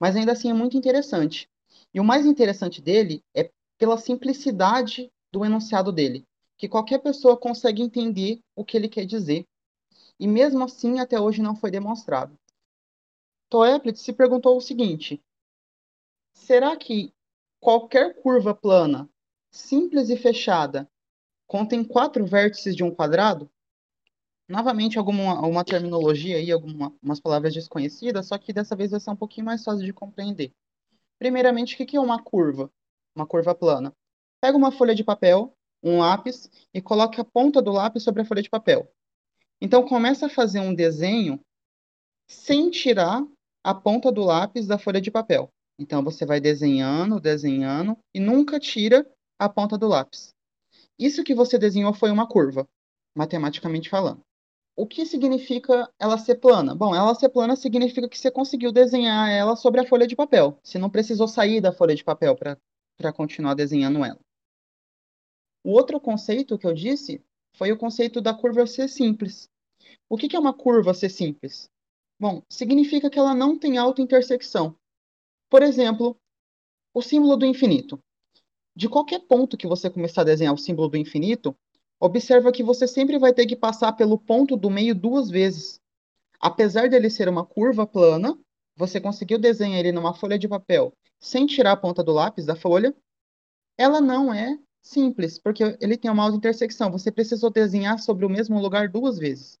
[0.00, 1.48] mas ainda assim é muito interessante.
[1.92, 6.24] E o mais interessante dele é pela simplicidade do enunciado dele,
[6.56, 9.46] que qualquer pessoa consegue entender o que ele quer dizer.
[10.18, 12.38] E mesmo assim, até hoje não foi demonstrado.
[13.48, 15.22] Toeplitz se perguntou o seguinte:
[16.32, 17.12] será que
[17.60, 19.08] qualquer curva plana,
[19.50, 20.88] simples e fechada,
[21.46, 23.50] contém quatro vértices de um quadrado?
[24.48, 29.16] Novamente, alguma uma terminologia aí, algumas palavras desconhecidas, só que dessa vez vai ser um
[29.16, 30.52] pouquinho mais fácil de compreender.
[31.18, 32.70] Primeiramente, o que é uma curva?
[33.16, 33.92] uma curva plana.
[34.40, 38.24] Pega uma folha de papel, um lápis e coloque a ponta do lápis sobre a
[38.24, 38.90] folha de papel.
[39.60, 41.40] Então começa a fazer um desenho
[42.28, 43.24] sem tirar
[43.64, 45.48] a ponta do lápis da folha de papel.
[45.78, 49.06] Então você vai desenhando, desenhando e nunca tira
[49.38, 50.34] a ponta do lápis.
[50.98, 52.66] Isso que você desenhou foi uma curva,
[53.14, 54.20] matematicamente falando.
[54.74, 56.74] O que significa ela ser plana?
[56.74, 60.58] Bom, ela ser plana significa que você conseguiu desenhar ela sobre a folha de papel.
[60.62, 64.18] Você não precisou sair da folha de papel para continuar desenhando ela.
[65.66, 67.20] O outro conceito que eu disse
[67.56, 69.50] foi o conceito da curva ser simples.
[70.08, 71.68] O que é uma curva ser simples?
[72.20, 74.76] Bom, significa que ela não tem autointersecção.
[75.50, 76.16] Por exemplo,
[76.94, 78.00] o símbolo do infinito.
[78.76, 81.52] De qualquer ponto que você começar a desenhar o símbolo do infinito,
[81.98, 85.80] observa que você sempre vai ter que passar pelo ponto do meio duas vezes.
[86.38, 88.38] Apesar dele ser uma curva plana,
[88.76, 92.54] você conseguiu desenhar ele numa folha de papel sem tirar a ponta do lápis da
[92.54, 92.94] folha,
[93.76, 96.90] ela não é simples, porque ele tem uma auto-intersecção.
[96.90, 99.58] Você precisou desenhar sobre o mesmo lugar duas vezes.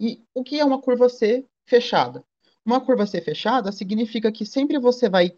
[0.00, 2.24] E o que é uma curva C fechada?
[2.66, 5.36] Uma curva C fechada significa que sempre você vai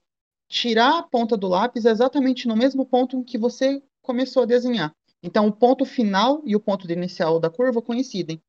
[0.48, 4.94] tirar a ponta do lápis exatamente no mesmo ponto em que você começou a desenhar.
[5.22, 8.40] Então, o ponto final e o ponto inicial da curva coincidem.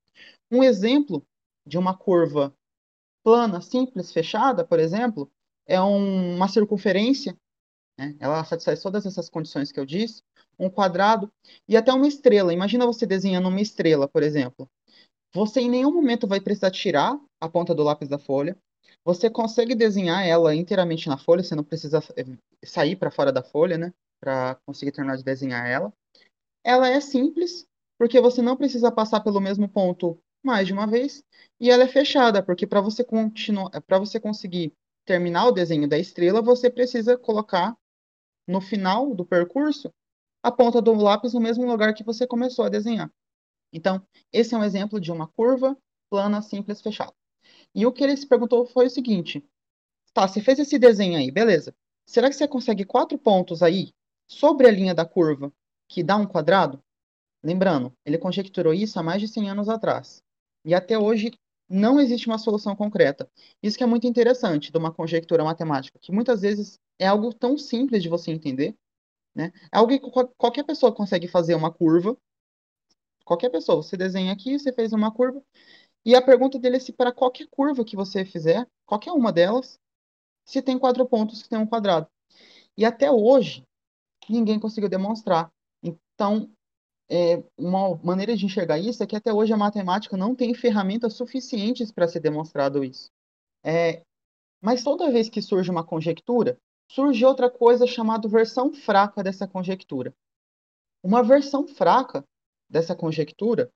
[0.52, 1.26] Um exemplo
[1.66, 2.54] de uma curva
[3.24, 5.30] plana, simples, fechada, por exemplo,
[5.66, 7.36] é um, uma circunferência
[7.98, 8.16] né?
[8.20, 10.22] Ela satisfaz todas essas condições que eu disse,
[10.60, 11.32] um quadrado
[11.68, 12.54] e até uma estrela.
[12.54, 14.70] Imagina você desenhando uma estrela, por exemplo.
[15.34, 18.58] Você em nenhum momento vai precisar tirar a ponta do lápis da folha.
[19.04, 22.26] Você consegue desenhar ela inteiramente na folha, você não precisa eh,
[22.66, 23.94] sair para fora da folha, né?
[24.20, 25.94] Para conseguir terminar de desenhar ela.
[26.64, 27.66] Ela é simples,
[27.98, 31.24] porque você não precisa passar pelo mesmo ponto mais de uma vez,
[31.60, 34.74] e ela é fechada, porque para você continuar, para você conseguir
[35.06, 37.76] terminar o desenho da estrela, você precisa colocar
[38.48, 39.92] no final do percurso
[40.44, 43.12] a ponta do lápis no mesmo lugar que você começou a desenhar.
[43.72, 45.78] Então, esse é um exemplo de uma curva
[46.10, 47.14] plana simples fechada.
[47.76, 49.44] E o que ele se perguntou foi o seguinte:
[50.14, 51.76] tá, você fez esse desenho aí, beleza.
[52.06, 53.92] Será que você consegue quatro pontos aí
[54.28, 55.52] sobre a linha da curva
[55.90, 56.82] que dá um quadrado?
[57.44, 60.24] Lembrando, ele conjecturou isso há mais de 100 anos atrás.
[60.66, 61.32] E até hoje
[61.70, 63.30] não existe uma solução concreta.
[63.62, 67.58] Isso que é muito interessante de uma conjectura matemática, que muitas vezes é algo tão
[67.58, 68.76] simples de você entender,
[69.38, 69.54] né?
[69.72, 70.00] Algo que
[70.36, 72.18] qualquer pessoa consegue fazer uma curva.
[73.24, 75.44] Qualquer pessoa, você desenha aqui, você fez uma curva,
[76.04, 79.78] e a pergunta dele é se para qualquer curva que você fizer, qualquer uma delas,
[80.46, 82.08] se tem quatro pontos que tem um quadrado.
[82.76, 83.64] E até hoje,
[84.30, 85.52] ninguém conseguiu demonstrar.
[85.84, 86.50] Então,
[87.10, 91.14] é, uma maneira de enxergar isso é que até hoje a matemática não tem ferramentas
[91.14, 93.12] suficientes para ser demonstrado isso.
[93.64, 94.02] É,
[94.62, 96.58] mas toda vez que surge uma conjectura,
[96.90, 100.14] surge outra coisa chamada versão fraca dessa conjectura.
[101.04, 102.24] Uma versão fraca
[102.70, 103.72] dessa conjectura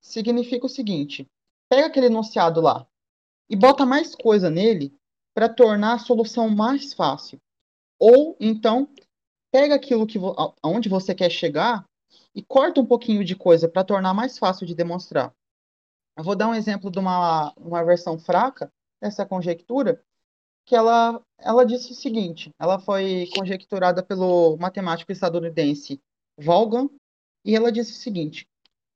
[0.00, 1.26] significa o seguinte:
[1.68, 2.86] pega aquele enunciado lá
[3.48, 4.94] e bota mais coisa nele
[5.34, 7.40] para tornar a solução mais fácil.
[7.98, 8.88] Ou então
[9.50, 10.18] pega aquilo que
[10.62, 11.84] aonde você quer chegar
[12.34, 15.34] e corta um pouquinho de coisa para tornar mais fácil de demonstrar.
[16.16, 20.02] Eu vou dar um exemplo de uma, uma versão fraca dessa conjectura,
[20.64, 26.00] que ela, ela disse o seguinte: ela foi conjecturada pelo matemático estadunidense
[26.38, 26.88] Vaughan,
[27.44, 28.46] e ela disse o seguinte: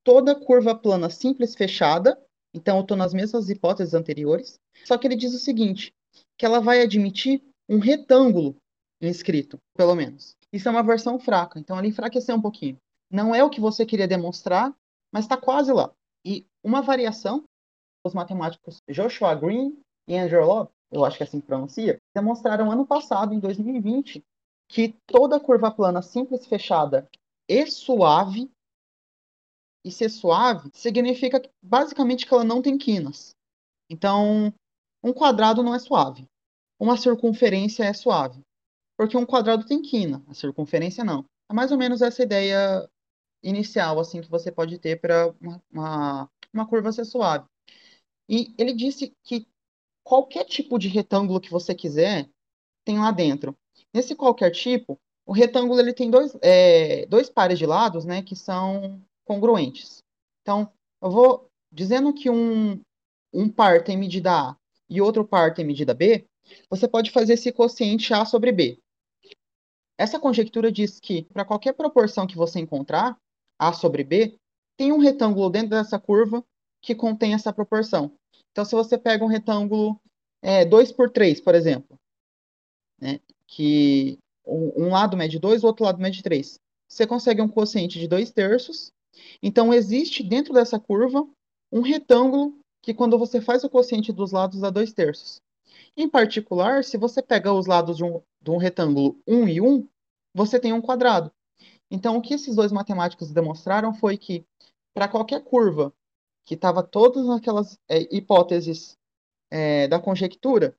[0.05, 2.21] toda curva plana simples fechada,
[2.55, 5.93] então eu estou nas mesmas hipóteses anteriores, só que ele diz o seguinte:
[6.39, 8.57] que ela vai admitir um retângulo
[9.01, 10.35] inscrito, pelo menos.
[10.53, 12.79] Isso é uma versão fraca, então ela enfraqueceu um pouquinho
[13.11, 14.75] não é o que você queria demonstrar,
[15.13, 15.93] mas está quase lá.
[16.25, 17.45] E uma variação,
[18.05, 22.71] os matemáticos Joshua Green e Andrew Love, eu acho que é assim que pronuncia, demonstraram
[22.71, 24.25] ano passado, em 2020,
[24.69, 27.09] que toda curva plana simples fechada
[27.49, 28.51] e suave,
[29.85, 33.37] e ser suave significa basicamente que ela não tem quinas.
[33.89, 34.53] Então,
[35.03, 36.27] um quadrado não é suave.
[36.79, 38.43] Uma circunferência é suave.
[38.97, 41.25] Porque um quadrado tem quina, a circunferência não.
[41.49, 42.89] É mais ou menos essa ideia
[43.43, 47.47] inicial assim que você pode ter para uma, uma, uma curva ser suave.
[48.29, 49.47] E ele disse que
[50.07, 52.31] qualquer tipo de retângulo que você quiser
[52.85, 53.57] tem lá dentro.
[53.93, 58.37] Nesse qualquer tipo, o retângulo ele tem dois, é, dois pares de lados né, que
[58.37, 60.05] são congruentes.
[60.43, 62.81] Então, eu vou dizendo que um,
[63.35, 64.57] um par tem medida A
[64.89, 66.25] e outro par tem medida B,
[66.71, 68.79] você pode fazer esse quociente A sobre B.
[69.99, 73.19] Essa conjectura diz que, para qualquer proporção que você encontrar,
[73.59, 74.39] a sobre B,
[74.77, 76.45] tem um retângulo dentro dessa curva
[76.81, 78.17] que contém essa proporção.
[78.57, 80.01] Então, se você pega um retângulo
[80.41, 82.01] é, 2 por 3, por exemplo,
[82.99, 87.99] né, que um lado mede 2, o outro lado mede 3, você consegue um quociente
[87.99, 88.91] de 2 terços.
[89.43, 91.29] Então, existe dentro dessa curva
[91.71, 95.43] um retângulo que, quando você faz o quociente dos lados, dá 2 terços.
[95.95, 99.87] Em particular, se você pega os lados de um, de um retângulo 1 e 1,
[100.33, 101.31] você tem um quadrado.
[101.91, 104.47] Então, o que esses dois matemáticos demonstraram foi que,
[104.95, 105.93] para qualquer curva
[106.47, 108.97] que estava todas aquelas é, hipóteses
[109.51, 110.77] é, da conjectura,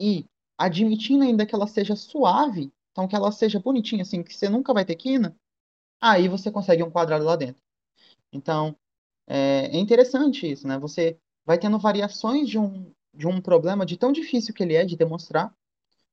[0.00, 0.26] e
[0.56, 4.72] admitindo ainda que ela seja suave, então que ela seja bonitinha, assim, que você nunca
[4.72, 5.34] vai ter quina,
[6.00, 7.62] aí você consegue um quadrado lá dentro.
[8.32, 8.76] Então,
[9.26, 10.78] é, é interessante isso, né?
[10.78, 14.84] Você vai tendo variações de um, de um problema de tão difícil que ele é
[14.84, 15.52] de demonstrar,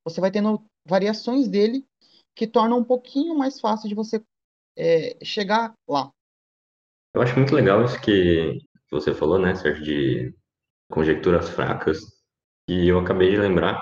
[0.02, 1.84] você vai tendo variações dele
[2.34, 4.24] que torna um pouquinho mais fácil de você
[4.76, 6.12] é, chegar lá.
[7.16, 8.58] Eu acho muito legal isso que
[8.90, 10.34] você falou, né, Sérgio, de
[10.90, 11.98] conjecturas fracas.
[12.68, 13.80] E eu acabei de lembrar,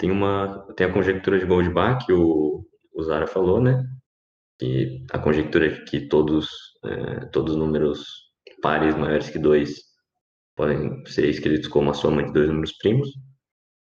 [0.00, 3.84] tem uma tem a conjectura de Goldbach que o, o Zara falou, né?
[4.60, 6.48] E a conjectura de que todos
[6.84, 8.04] é, todos os números
[8.62, 9.80] pares maiores que 2
[10.56, 13.10] podem ser escritos como a soma de dois números primos.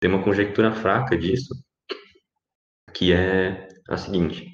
[0.01, 1.55] Tem uma conjectura fraca disso,
[2.95, 4.47] que é a seguinte: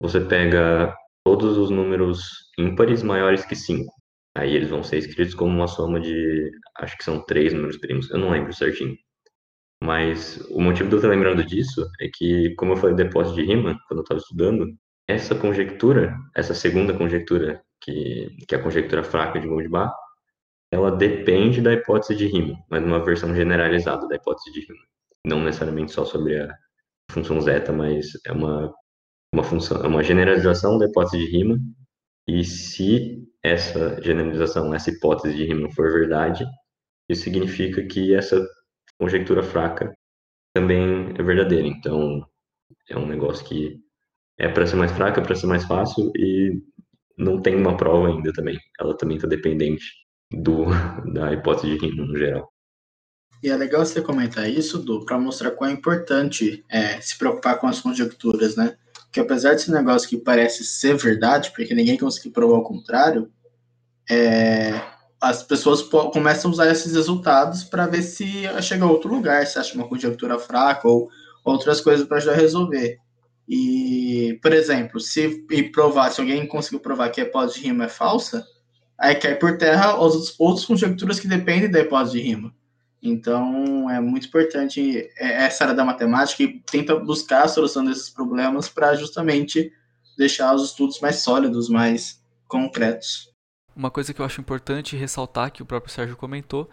[0.00, 0.94] você pega
[1.28, 2.20] todos os números
[2.58, 3.92] ímpares maiores que 5.
[4.34, 8.10] Aí eles vão ser escritos como uma soma de, acho que são três números primos,
[8.10, 8.96] eu não lembro certinho.
[9.84, 13.36] Mas o motivo de eu estar lembrando disso é que, como eu falei do depósito
[13.36, 14.74] de Riemann, quando eu estava estudando,
[15.06, 19.92] essa conjectura, essa segunda conjectura, que, que é a conjectura fraca de Goldbach,
[20.72, 24.86] ela depende da hipótese de Riemann, mas numa versão generalizada da hipótese de Riemann.
[25.26, 26.48] Não necessariamente só sobre a
[27.12, 28.72] função zeta, mas é uma,
[29.32, 31.60] uma função, uma generalização da hipótese de Riemann,
[32.26, 36.44] e se essa generalização, essa hipótese de Riemann for verdade,
[37.08, 38.46] isso significa que essa
[38.98, 39.92] conjectura fraca
[40.54, 41.66] também é verdadeira.
[41.66, 42.26] Então,
[42.88, 43.80] é um negócio que
[44.38, 46.60] é para ser mais fraca, para ser mais fácil e
[47.16, 48.58] não tem uma prova ainda também.
[48.78, 49.84] Ela também está dependente
[50.30, 50.66] do,
[51.14, 52.52] da hipótese de Riemann no geral.
[53.42, 57.58] E é legal você comentar isso, Du, para mostrar quão é importante é, se preocupar
[57.60, 58.76] com as conjecturas, né?
[59.10, 63.30] Que apesar desse negócio que parece ser verdade, porque ninguém conseguiu provar o contrário,
[64.08, 64.80] é,
[65.20, 69.58] as pessoas começam a usar esses resultados para ver se chega a outro lugar, se
[69.58, 71.08] acha uma conjectura fraca ou
[71.44, 72.98] outras coisas para ajudar a resolver.
[73.48, 77.88] E, por exemplo, se provar, se alguém conseguiu provar que a hipótese de rima é
[77.88, 78.46] falsa,
[78.98, 82.54] aí cai por terra as outras conjecturas que dependem da hipótese de rima.
[83.02, 88.10] Então, é muito importante é, essa área da matemática e tenta buscar a solução desses
[88.10, 89.72] problemas para justamente
[90.16, 93.32] deixar os estudos mais sólidos, mais concretos.
[93.74, 96.68] Uma coisa que eu acho importante ressaltar, que o próprio Sérgio comentou,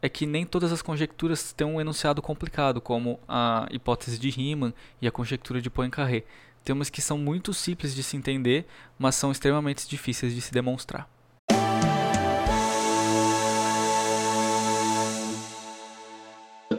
[0.00, 4.72] é que nem todas as conjecturas têm um enunciado complicado, como a hipótese de Riemann
[5.02, 6.24] e a conjectura de Poincaré.
[6.62, 8.66] Temos que são muito simples de se entender,
[8.98, 11.08] mas são extremamente difíceis de se demonstrar.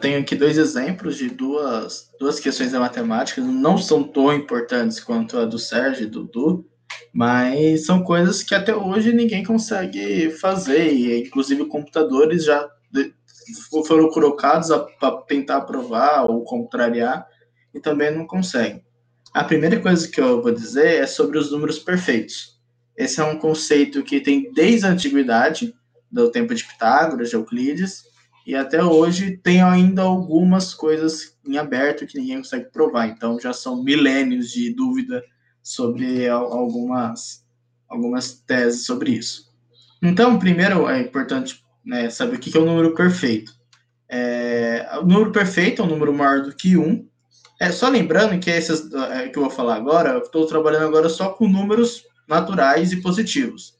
[0.05, 5.35] Tenho aqui dois exemplos de duas, duas questões da matemática, não são tão importantes quanto
[5.35, 6.69] a do Sérgio e do Dudu,
[7.11, 12.69] mas são coisas que até hoje ninguém consegue fazer, e inclusive computadores já
[13.87, 17.25] foram colocados para tentar provar ou contrariar
[17.73, 18.85] e também não conseguem.
[19.33, 22.59] A primeira coisa que eu vou dizer é sobre os números perfeitos.
[22.95, 25.73] Esse é um conceito que tem desde a antiguidade,
[26.11, 28.03] do tempo de Pitágoras, de Euclides,
[28.45, 33.07] e até hoje tem ainda algumas coisas em aberto que ninguém consegue provar.
[33.07, 35.23] Então já são milênios de dúvida
[35.63, 37.43] sobre algumas
[37.87, 39.45] algumas teses sobre isso.
[40.01, 43.53] Então, primeiro é importante né, saber o que é o número perfeito.
[44.09, 47.07] É, o número perfeito é um número maior do que 1.
[47.59, 51.09] É, só lembrando que esses é, que eu vou falar agora, eu estou trabalhando agora
[51.09, 53.75] só com números naturais e positivos.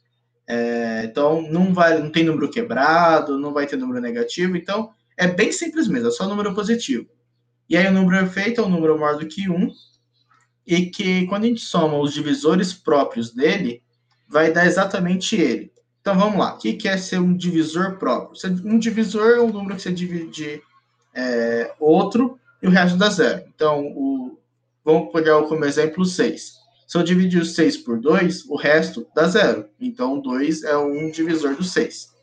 [0.48, 5.28] É, então não vai, não tem número quebrado, não vai ter número negativo, então é
[5.28, 7.08] bem simples mesmo, é só número positivo.
[7.68, 9.72] E aí o número perfeito é um número maior do que 1,
[10.68, 13.82] e que quando a gente soma os divisores próprios dele,
[14.28, 15.72] vai dar exatamente ele.
[16.02, 18.40] Então vamos lá, o que é ser um divisor próprio?
[18.64, 20.62] Um divisor é um número que você divide
[21.16, 23.44] é, outro e o resto dá zero.
[23.54, 24.40] Então, o,
[24.84, 26.65] vamos pegar como exemplo 6.
[26.88, 29.68] Se eu dividir o 6 por 2, o resto dá zero.
[29.80, 32.14] Então, 2 é um divisor do 6.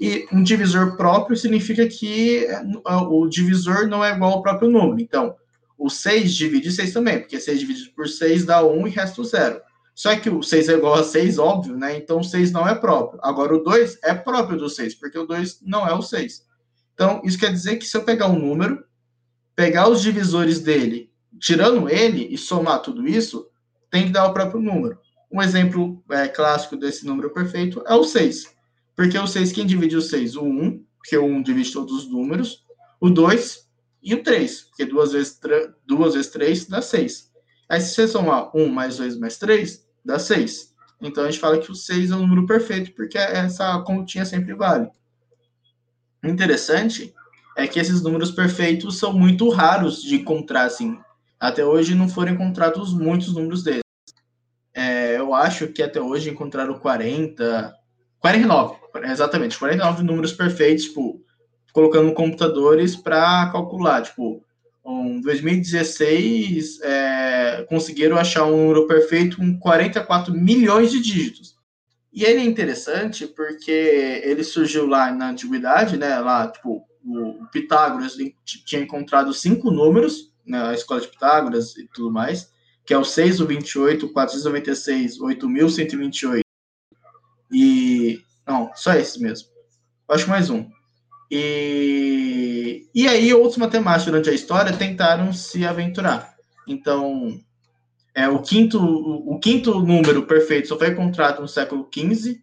[0.00, 5.00] E um divisor próprio significa que é, o divisor não é igual ao próprio número.
[5.00, 5.34] Então,
[5.76, 9.24] o 6 divide 6 também, porque 6 dividido por 6 dá 1 e resta o
[9.24, 9.60] 0.
[9.94, 11.96] Só que o 6 é igual a 6, óbvio, né?
[11.96, 13.18] Então o 6 não é próprio.
[13.20, 16.46] Agora o 2 é próprio do 6, porque o 2 não é o 6.
[16.94, 18.84] Então, isso quer dizer que se eu pegar um número,
[19.56, 23.47] pegar os divisores dele, tirando ele e somar tudo isso,
[23.90, 24.98] tem que dar o próprio número.
[25.30, 28.56] Um exemplo é, clássico desse número perfeito é o 6.
[28.96, 30.36] Porque o 6, quem divide o 6?
[30.36, 32.64] O 1, porque o 1 divide todos os números.
[33.00, 33.68] O 2
[34.02, 35.40] e o 3, porque 2 vezes,
[35.86, 37.30] 2 vezes 3 dá 6.
[37.68, 40.74] Aí se você somar 1 mais 2 mais 3, dá 6.
[41.00, 44.54] Então a gente fala que o 6 é um número perfeito, porque essa continha sempre
[44.54, 44.88] vale.
[46.24, 47.14] O interessante
[47.56, 50.98] é que esses números perfeitos são muito raros de encontrar, assim.
[51.38, 53.82] Até hoje não foram encontrados muitos números deles.
[54.74, 57.74] É, eu acho que até hoje encontraram 40,
[58.18, 61.22] 49, exatamente, 49 números perfeitos, tipo,
[61.72, 64.44] colocando computadores para calcular, tipo,
[64.86, 71.56] em 2016, é, conseguiram achar um número perfeito com 44 milhões de dígitos.
[72.12, 73.70] E ele é interessante porque
[74.24, 76.18] ele surgiu lá na antiguidade, né?
[76.18, 82.50] Lá, tipo, o Pitágoras tinha encontrado cinco números na escola de Pitágoras e tudo mais,
[82.84, 86.42] que é o 6, o 28, o 496, 8128
[87.52, 88.20] e...
[88.46, 89.48] Não, só esses mesmo.
[90.08, 90.66] Acho mais um.
[91.30, 96.34] E, e aí outros matemáticos durante a história tentaram se aventurar.
[96.66, 97.38] Então,
[98.14, 102.42] é, o, quinto, o quinto número perfeito só foi encontrado no século XV.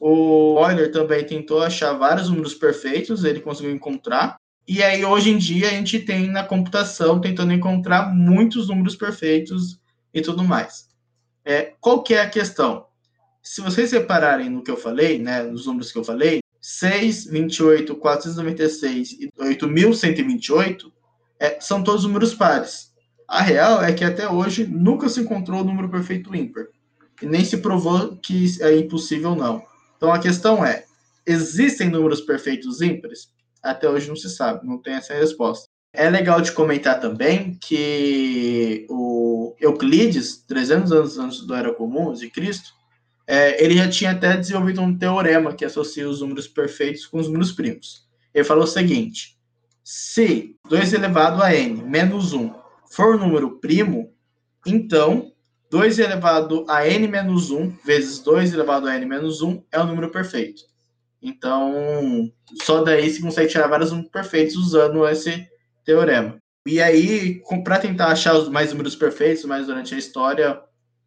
[0.00, 4.36] O Euler também tentou achar vários números perfeitos, ele conseguiu encontrar.
[4.66, 9.80] E aí, hoje em dia, a gente tem na computação tentando encontrar muitos números perfeitos
[10.14, 10.88] e tudo mais.
[11.44, 12.86] É, qual que é a questão?
[13.42, 17.96] Se vocês repararem no que eu falei, né, nos números que eu falei, 6, 28,
[17.96, 20.92] 496 e 8.128
[21.40, 22.92] é, são todos números pares.
[23.26, 26.66] A real é que até hoje nunca se encontrou o número perfeito ímpar.
[27.20, 29.64] E nem se provou que é impossível, não.
[29.96, 30.84] Então a questão é:
[31.26, 33.32] existem números perfeitos ímpares?
[33.62, 35.68] Até hoje não se sabe, não tem essa resposta.
[35.92, 42.30] É legal de comentar também que o Euclides, 300 anos antes do Era Comum de
[42.30, 42.72] Cristo,
[43.26, 47.26] é, ele já tinha até desenvolvido um teorema que associa os números perfeitos com os
[47.26, 48.06] números primos.
[48.34, 49.38] Ele falou o seguinte:
[49.84, 52.52] se 2 elevado a n menos 1
[52.90, 54.12] for um número primo,
[54.66, 55.32] então
[55.70, 59.86] 2 elevado a n menos 1 vezes 2 elevado a n menos 1 é o
[59.86, 60.62] número perfeito.
[61.22, 62.28] Então,
[62.64, 65.46] só daí se consegue tirar vários números perfeitos usando esse
[65.84, 66.36] teorema.
[66.66, 70.60] E aí, para tentar achar os mais números perfeitos, mais durante a história,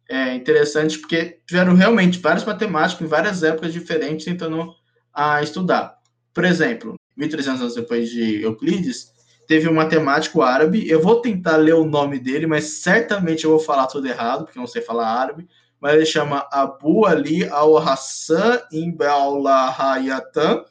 [0.08, 4.72] é interessante porque tiveram realmente vários matemáticos em várias épocas diferentes tentando
[5.12, 5.96] a, estudar.
[6.32, 9.12] Por exemplo, 1300 anos depois de Euclides,
[9.48, 10.88] teve um matemático árabe.
[10.88, 14.58] Eu vou tentar ler o nome dele, mas certamente eu vou falar tudo errado, porque
[14.58, 15.48] eu não sei falar árabe.
[15.80, 20.64] Mas ele chama Abu Ali al-Hassan ibn al-Hayatan.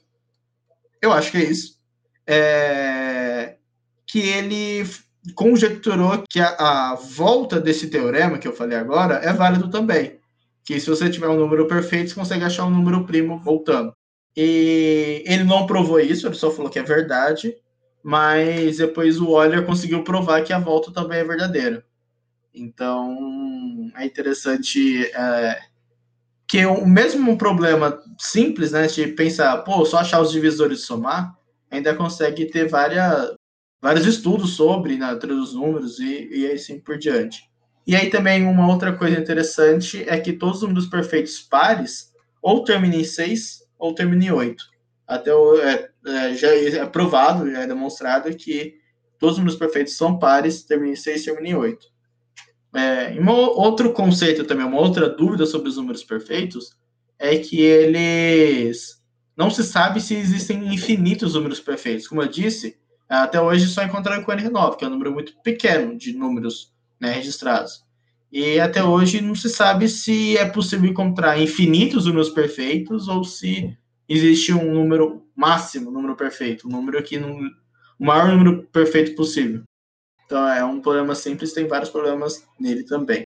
[1.01, 1.79] Eu acho que é isso.
[2.25, 3.57] É...
[4.07, 4.87] Que ele
[5.33, 6.55] conjecturou que a,
[6.91, 10.19] a, volta desse teorema que eu falei agora é válido também.
[10.63, 13.93] Que se você tiver um número perfeito, você consegue achar um número primo voltando.
[14.35, 17.55] E ele não provou isso, ele só falou que é verdade,
[18.03, 21.84] mas depois o Euler conseguiu provar que a volta também é verdadeira.
[22.55, 25.59] Então é interessante é,
[26.47, 31.35] que o mesmo problema simples, né, de pensar, pô, só achar os divisores e somar,
[31.69, 33.33] ainda consegue ter várias,
[33.81, 37.49] vários estudos sobre na né, dos números e, e assim por diante.
[37.87, 42.63] E aí também uma outra coisa interessante é que todos os números perfeitos pares ou
[42.63, 44.63] terminam em 6 ou terminam em 8.
[45.07, 48.75] Até o, é, é, já é provado, já é demonstrado que
[49.19, 51.94] todos os números perfeitos são pares, terminam em 6 e terminam em 8.
[52.75, 56.71] É, um outro conceito também, uma outra dúvida sobre os números perfeitos
[57.17, 59.01] é que eles
[59.37, 62.05] não se sabe se existem infinitos números perfeitos.
[62.05, 65.33] Como eu disse, até hoje só encontraram com o N9, que é um número muito
[65.41, 67.85] pequeno de números né, registrados.
[68.29, 73.73] E até hoje não se sabe se é possível encontrar infinitos números perfeitos ou se
[74.09, 79.63] existe um número máximo, um número perfeito, um número que o maior número perfeito possível.
[80.25, 83.25] Então é um problema simples, tem vários problemas nele também.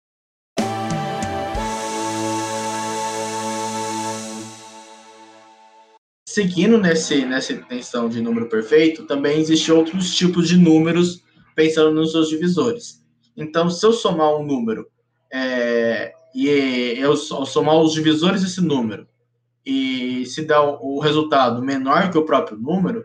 [6.38, 11.24] seguindo nesse, nessa intenção de número perfeito, também existem outros tipos de números
[11.56, 13.04] pensando nos seus divisores.
[13.36, 14.86] Então, se eu somar um número
[15.32, 16.48] é, e
[16.96, 19.08] eu somar os divisores desse número
[19.66, 23.04] e se dá o, resultado menor que o próprio número,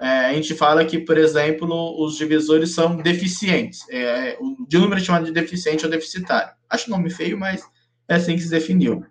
[0.00, 3.88] é, a gente fala que, por exemplo, os divisores são deficientes.
[3.88, 6.52] É, o de número é chamado de deficiente ou deficitário.
[6.68, 7.62] Acho nome feio, mas
[8.08, 9.04] é assim que se definiu.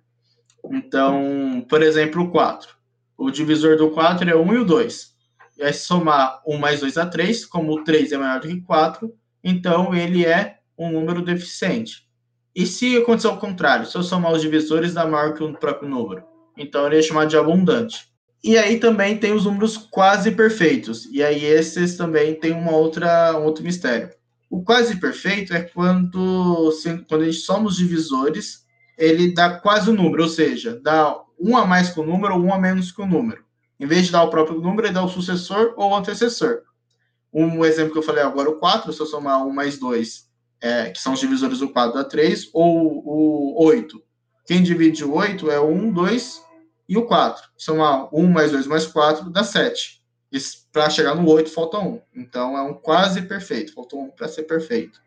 [0.72, 2.76] Então, por exemplo, o 4.
[3.18, 5.14] O divisor do 4 é 1 e o 2.
[5.58, 8.48] E aí, se somar 1 mais 2 a 3, como o 3 é maior do
[8.48, 9.14] que 4,
[9.44, 12.08] então ele é um número deficiente.
[12.56, 15.90] E se acontecer o contrário, se eu somar os divisores, dá maior que o próprio
[15.90, 16.24] número.
[16.58, 18.13] Então ele é chamado de abundante.
[18.44, 21.06] E aí também tem os números quase perfeitos.
[21.06, 24.10] E aí esses também tem uma outra, um outro mistério.
[24.50, 26.72] O quase perfeito é quando,
[27.08, 28.66] quando a gente soma os divisores,
[28.98, 32.42] ele dá quase o número, ou seja, dá um a mais que o número ou
[32.42, 33.44] um a menos que o número.
[33.80, 36.62] Em vez de dar o próprio número, ele dá o sucessor ou o antecessor.
[37.34, 40.30] Um exemplo que eu falei agora, o 4, se eu somar 1 mais 2,
[40.62, 44.00] é, que são os divisores do 4 dá 3, ou o 8.
[44.46, 46.44] Quem divide o 8 é o 1, 2
[46.88, 47.44] e o 4.
[47.58, 50.02] Somar 1 mais 2 mais 4 dá 7.
[50.72, 52.02] Para chegar no 8 falta 1.
[52.16, 53.74] Então é um quase perfeito.
[53.74, 55.02] Faltou 1 para ser perfeito.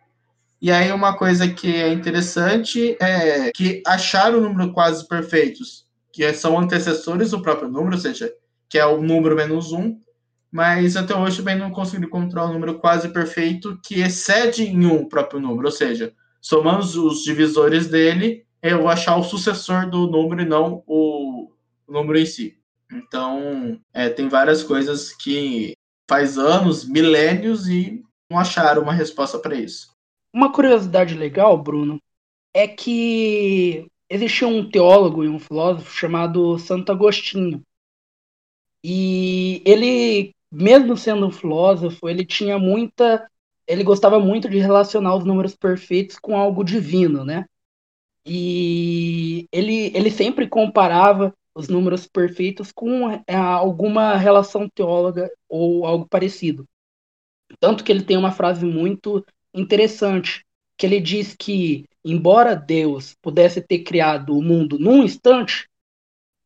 [0.60, 6.32] E aí uma coisa que é interessante é que achar o número quase perfeitos que
[6.32, 8.32] são antecessores do próprio número, ou seja,
[8.70, 9.98] que é o número menos um,
[10.50, 15.06] mas até hoje também não consegui encontrar um número quase perfeito que excede em um
[15.06, 20.40] próprio número, ou seja, somando os divisores dele, eu vou achar o sucessor do número
[20.40, 21.50] e não o
[21.88, 22.58] número em si.
[22.90, 25.74] Então, é, tem várias coisas que
[26.08, 29.94] faz anos, milênios e não acharam uma resposta para isso.
[30.32, 32.00] Uma curiosidade legal, Bruno,
[32.54, 37.62] é que existia um teólogo e um filósofo chamado Santo Agostinho.
[38.84, 43.28] E ele mesmo sendo um filósofo, ele tinha muita.
[43.66, 47.44] Ele gostava muito de relacionar os números perfeitos com algo divino, né?
[48.24, 56.06] E ele, ele sempre comparava os números perfeitos com é, alguma relação teóloga ou algo
[56.06, 56.68] parecido.
[57.58, 60.44] Tanto que ele tem uma frase muito interessante,
[60.76, 65.66] que ele diz que, embora Deus pudesse ter criado o mundo num instante,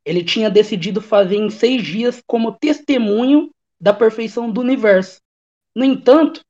[0.05, 3.51] ele tinha decidido fazer em seis dias como testemunho
[3.81, 5.21] da perfeição do universo.
[5.75, 6.41] No entanto,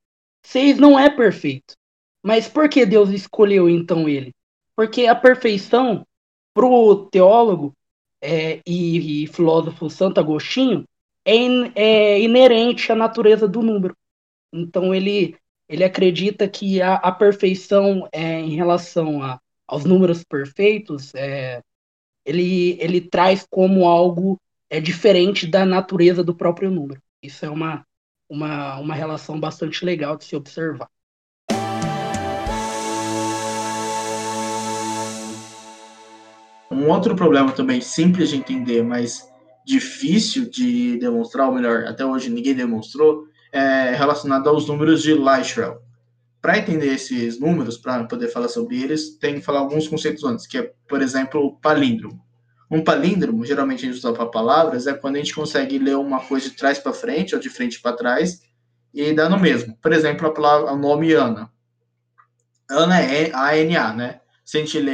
[0.45, 1.75] seis não é perfeito.
[2.23, 4.35] Mas por que Deus escolheu então ele?
[4.77, 6.07] Porque a perfeição,
[6.53, 7.75] para o teólogo
[8.21, 10.85] é, e, e, filósofo Santo Agostinho,
[11.25, 13.97] é, in, é, inerente à natureza do número.
[14.53, 15.37] Então ele,
[15.69, 21.63] ele acredita que a, a perfeição é, em relação a, aos números perfeitos, é,
[22.25, 27.01] ele, ele traz como algo é, diferente da natureza do próprio número.
[27.23, 27.87] Isso é uma,
[28.29, 30.89] uma, uma relação bastante legal de se observar.
[36.71, 39.29] Um outro problema também simples de entender, mas
[39.67, 45.83] difícil de demonstrar, ou melhor, até hoje ninguém demonstrou, é relacionado aos números de Lystrel.
[46.41, 50.47] Para entender esses números, para poder falar sobre eles, tem que falar alguns conceitos antes,
[50.47, 52.25] que é, por exemplo, o palíndromo.
[52.71, 56.21] Um palíndromo, geralmente a gente usa para palavras, é quando a gente consegue ler uma
[56.21, 58.41] coisa de trás para frente ou de frente para trás
[58.95, 59.77] e dá no mesmo.
[59.83, 61.51] Por exemplo, a palavra, o nome Ana.
[62.71, 64.21] Ana é A-N-A, né?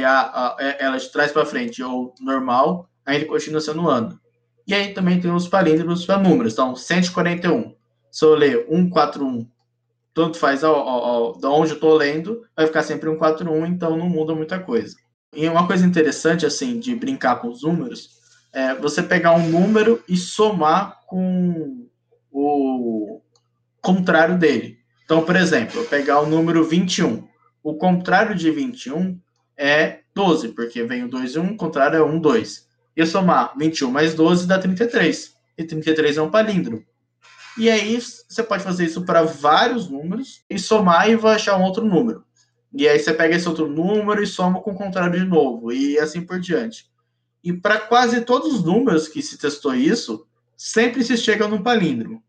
[0.05, 4.19] A, é, ela de trás para frente ou normal, ainda continua sendo Ana.
[4.67, 6.53] E aí também tem os palíndromos para números.
[6.53, 7.73] Então, 141.
[8.11, 9.47] Se eu ler 141,
[10.13, 13.95] tanto faz ao, ao, ao, de onde eu estou lendo, vai ficar sempre 141, então
[13.95, 14.95] não muda muita coisa.
[15.33, 18.09] E uma coisa interessante, assim, de brincar com os números,
[18.53, 21.87] é você pegar um número e somar com
[22.31, 23.21] o
[23.81, 24.79] contrário dele.
[25.05, 27.27] Então, por exemplo, eu pegar o número 21.
[27.63, 29.19] O contrário de 21
[29.57, 32.67] é 12, porque vem o 2 e 1, o contrário é 1, 2.
[32.95, 35.35] E somar 21 mais 12 dá 33.
[35.57, 36.83] E 33 é um palíndromo.
[37.57, 41.63] E aí você pode fazer isso para vários números e somar e vai achar um
[41.63, 42.23] outro número.
[42.71, 45.97] E aí você pega esse outro número e soma com o contrário de novo, e
[45.97, 46.87] assim por diante.
[47.43, 52.21] E para quase todos os números que se testou isso, sempre se chega num palíndromo.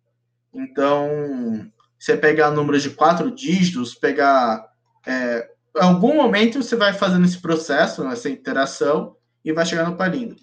[0.55, 4.67] Então, você pegar números de quatro dígitos, pegar.
[5.07, 9.97] É, em algum momento você vai fazendo esse processo, essa interação, e vai chegar no
[9.97, 10.41] palíndromo.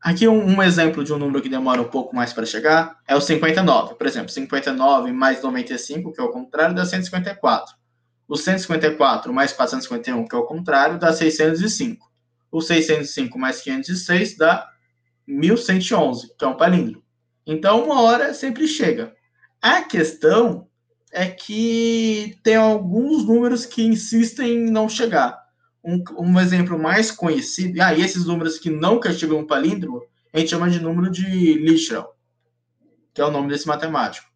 [0.00, 3.16] Aqui um, um, exemplo de um número que demora um pouco mais para chegar é
[3.16, 3.96] o 59.
[3.96, 7.74] Por exemplo, 59 mais 95, que é o contrário, dá 154.
[8.28, 12.06] O 154 mais 451, que é o contrário, dá 605.
[12.52, 14.68] O 605 mais 506 dá
[15.26, 17.02] 1111, que é um palíndromo.
[17.46, 19.14] Então, uma hora sempre chega.
[19.60, 20.68] A questão
[21.12, 25.38] é que tem alguns números que insistem em não chegar.
[25.84, 30.02] Um, um exemplo mais conhecido, ah, e esses números que nunca chegam no palíndromo,
[30.32, 32.06] a gente chama de número de Lichel,
[33.14, 34.26] que é o nome desse matemático.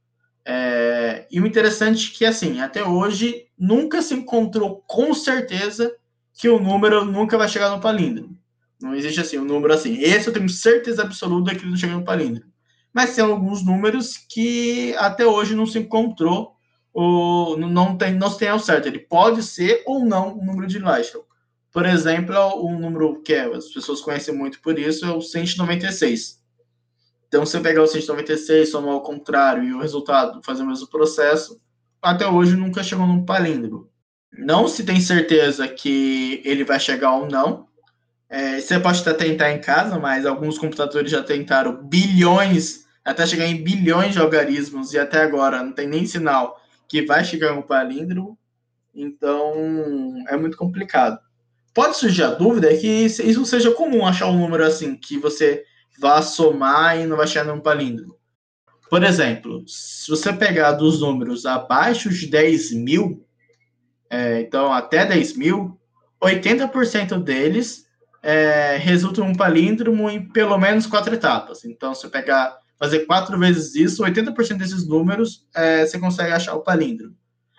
[0.44, 5.94] É, e o interessante é que, assim, até hoje, nunca se encontrou com certeza
[6.32, 8.38] que o número nunca vai chegar no palíndromo.
[8.80, 9.98] Não existe assim, um número assim.
[10.00, 12.50] Esse eu tenho certeza absoluta que não chega no palíndromo.
[12.92, 16.56] Mas tem alguns números que até hoje não se encontrou,
[17.02, 18.86] ou não tem, não se tem ao certo.
[18.86, 21.24] Ele pode ser ou não um número de Lyshel.
[21.72, 26.40] Por exemplo, o número que as pessoas conhecem muito por isso é o 196.
[27.26, 30.88] Então, se você pegar o 196, somar ao contrário e o resultado fazer o mesmo
[30.88, 31.60] processo,
[32.02, 33.88] até hoje nunca chegou num palíndromo.
[34.36, 37.68] Não se tem certeza que ele vai chegar ou não.
[38.28, 43.46] É, você pode até tentar em casa, mas alguns computadores já tentaram bilhões, até chegar
[43.46, 46.59] em bilhões de algarismos, e até agora não tem nem sinal
[46.90, 48.36] que vai chegar um palíndromo.
[48.92, 49.54] Então,
[50.28, 51.20] é muito complicado.
[51.72, 55.62] Pode surgir a dúvida que isso seja comum achar um número assim, que você
[56.00, 58.18] vá somar e não vai chegar num palíndromo.
[58.90, 63.24] Por exemplo, se você pegar dos números abaixo de 10 mil,
[64.10, 65.78] é, então até 10 mil,
[66.20, 67.86] 80% deles
[68.20, 71.64] é, resultam em um palíndromo em pelo menos quatro etapas.
[71.64, 76.54] Então, se você pegar, fazer quatro vezes isso, 80% desses números é, você consegue achar
[76.54, 77.14] o palíndromo.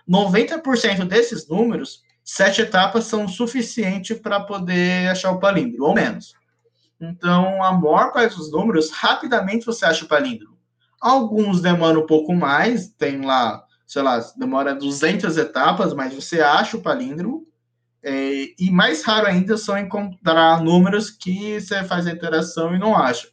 [0.09, 6.34] 90% desses números, sete etapas são suficientes para poder achar o palíndromo, ou menos.
[6.99, 10.57] Então, a maior parte dos números, rapidamente você acha o palíndromo.
[10.99, 16.78] Alguns demoram um pouco mais, tem lá, sei lá, demora 200 etapas, mas você acha
[16.78, 17.45] o palíndromo.
[18.03, 22.97] É, e mais raro ainda são encontrar números que você faz a interação e não
[22.97, 23.28] acha.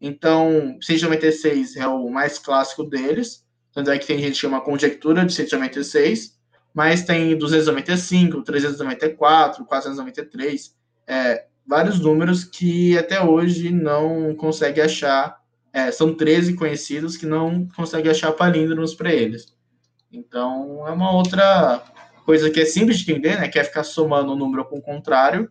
[0.00, 5.24] Então, 196 é o mais clássico deles, tanto é que tem gente que chama conjectura
[5.24, 6.38] de 196,
[6.72, 10.74] mas tem 295, 394, 493,
[11.06, 15.38] é, vários números que até hoje não consegue achar,
[15.72, 19.54] é, são 13 conhecidos que não consegue achar palíndromos para eles.
[20.12, 21.82] Então, é uma outra
[22.24, 23.48] coisa que é simples de entender, né?
[23.48, 25.48] Que é ficar somando um número com o contrário,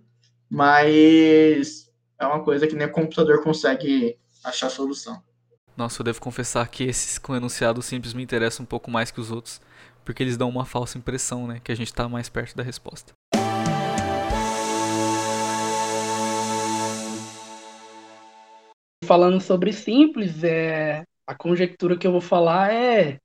[0.49, 1.89] mas
[2.19, 5.21] é uma coisa que nem o computador consegue achar solução.
[5.75, 9.21] Nossa, eu devo confessar que esses com enunciado simples me interessam um pouco mais que
[9.21, 9.61] os outros,
[10.03, 11.61] porque eles dão uma falsa impressão, né?
[11.63, 13.13] Que a gente está mais perto da resposta.
[19.05, 23.17] Falando sobre simples, é, a conjectura que eu vou falar é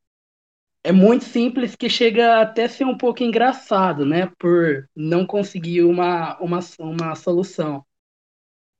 [0.84, 4.30] é muito simples que chega até a ser um pouco engraçado, né?
[4.38, 7.82] Por não conseguir uma, uma, uma solução.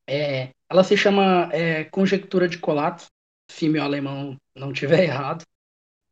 [0.07, 3.07] É, ela se chama é, conjectura de Collatz,
[3.50, 5.44] se meu alemão não tiver errado.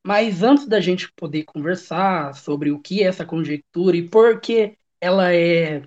[0.04, 4.76] Mas antes da gente poder conversar sobre o que é essa conjectura e por que
[5.00, 5.82] ela é,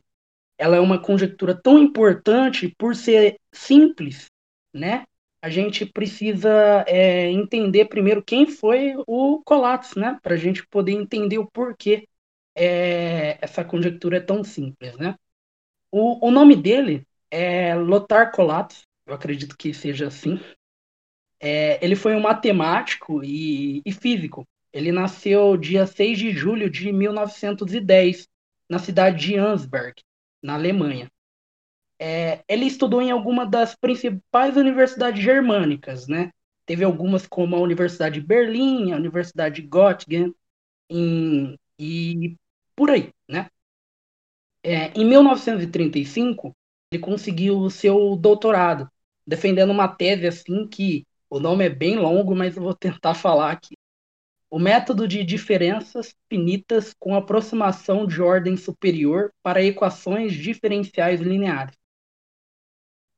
[0.58, 4.28] ela é uma conjectura tão importante por ser simples,
[4.74, 5.06] né?
[5.46, 10.20] a gente precisa é, entender primeiro quem foi o Collatz, né?
[10.24, 12.08] Para a gente poder entender o porquê
[12.56, 15.14] é, essa conjectura é tão simples, né?
[15.92, 18.32] O, o nome dele é Lothar
[19.06, 20.40] eu acredito que seja assim.
[21.40, 24.48] É, ele foi um matemático e, e físico.
[24.74, 28.28] Ele nasceu dia 6 de julho de 1910,
[28.70, 30.02] na cidade de Ansberg,
[30.42, 31.10] na Alemanha.
[32.00, 36.32] É, ele estudou em alguma das principais universidades germânicas, né?
[36.66, 40.34] Teve algumas como a Universidade de Berlim, a Universidade de Göttingen
[40.90, 42.36] em, e
[42.76, 43.50] por aí, né?
[44.64, 46.56] É, em 1935,
[46.92, 48.90] ele conseguiu o seu doutorado,
[49.26, 53.52] defendendo uma tese assim que o nome é bem longo, mas eu vou tentar falar
[53.52, 53.76] aqui.
[54.50, 61.76] O método de diferenças finitas com aproximação de ordem superior para equações diferenciais lineares.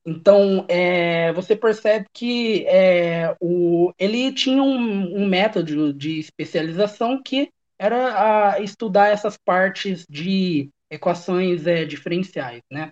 [0.09, 7.51] Então, é, você percebe que é, o, ele tinha um, um, método de especialização que
[7.77, 12.89] era estudar essas partes de equações é, diferenciais, né?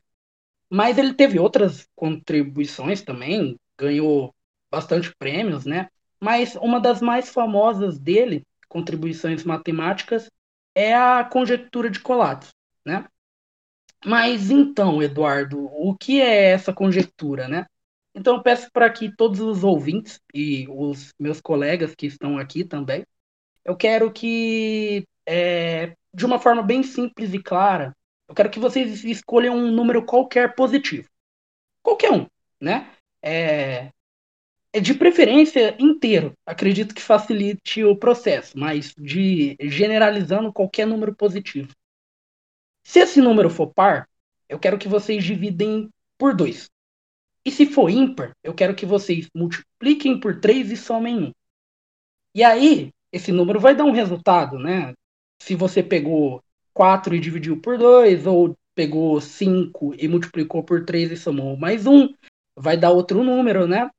[0.69, 4.33] Mas ele teve outras contribuições também, ganhou
[4.71, 5.89] bastante prêmios, né?
[6.19, 10.29] Mas uma das mais famosas dele, contribuições matemáticas,
[10.73, 12.49] é a conjectura de Collatz,
[12.85, 13.05] né?
[14.05, 17.65] Mas então, Eduardo, o que é essa conjectura, né?
[18.13, 22.63] Então eu peço para que todos os ouvintes e os meus colegas que estão aqui
[22.63, 23.05] também,
[23.63, 27.95] eu quero que, é, de uma forma bem simples e clara,
[28.27, 31.07] eu quero que vocês escolham um número qualquer positivo.
[31.81, 32.25] Qualquer um,
[32.59, 32.91] né?
[33.21, 33.91] É,
[34.73, 36.33] é de preferência inteiro.
[36.45, 41.71] Acredito que facilite o processo, mas de generalizando qualquer número positivo.
[42.83, 44.07] Se esse número for par,
[44.49, 46.69] eu quero que vocês dividem por 2.
[47.43, 51.31] E se for ímpar, eu quero que vocês multipliquem por 3 e somem 1.
[52.35, 54.93] E aí, esse número vai dar um resultado, né?
[55.39, 56.43] Se você pegou
[56.75, 61.87] 4 e dividiu por 2, ou pegou 5 e multiplicou por 3 e somou mais
[61.87, 62.13] 1,
[62.55, 63.89] vai dar outro número, né?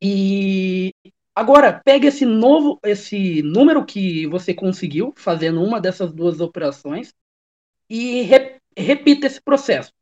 [0.00, 0.92] E
[1.34, 7.12] agora, pega esse novo, esse número que você conseguiu fazendo uma dessas duas operações
[7.88, 9.92] e re, repita esse processo.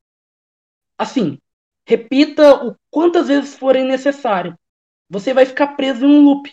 [0.99, 1.39] Assim,
[1.87, 4.59] repita o quantas vezes forem necessário.
[5.09, 6.53] Você vai ficar preso em um loop.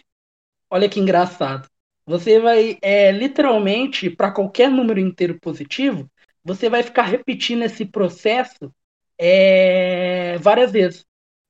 [0.70, 1.68] Olha que engraçado.
[2.06, 6.10] Você vai, é, literalmente, para qualquer número inteiro positivo,
[6.44, 8.74] você vai ficar repetindo esse processo
[9.18, 11.06] é, várias vezes.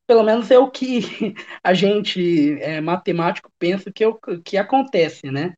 [0.05, 1.01] Pelo menos é o que
[1.63, 5.53] a gente, é, matemático, pensa que, é o, que acontece, né?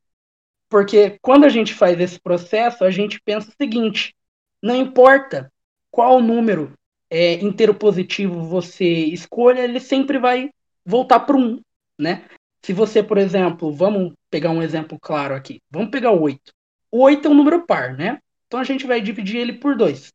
[0.68, 4.14] Porque quando a gente faz esse processo, a gente pensa o seguinte:
[4.62, 5.52] não importa
[5.90, 6.72] qual número
[7.10, 10.50] é, inteiro positivo você escolha, ele sempre vai
[10.84, 11.60] voltar para um,
[11.98, 12.24] né?
[12.62, 15.62] Se você, por exemplo, vamos pegar um exemplo claro aqui.
[15.70, 16.52] Vamos pegar o 8.
[16.90, 18.20] O 8 é um número par, né?
[18.46, 20.12] Então a gente vai dividir ele por 2.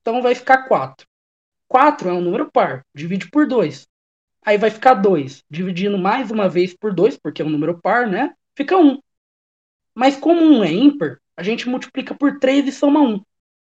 [0.00, 1.06] Então vai ficar 4.
[1.68, 3.86] 4 é um número par, divide por 2.
[4.42, 8.06] Aí vai ficar 2, dividindo mais uma vez por 2, porque é um número par,
[8.06, 8.34] né?
[8.56, 8.98] Fica 1.
[9.94, 13.20] Mas como 1 é ímpar, a gente multiplica por 3 e soma 1.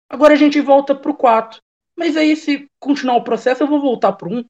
[0.10, 1.62] Agora a gente volta para o 4.
[1.96, 4.46] Mas aí, se continuar o processo, eu vou voltar para o 1.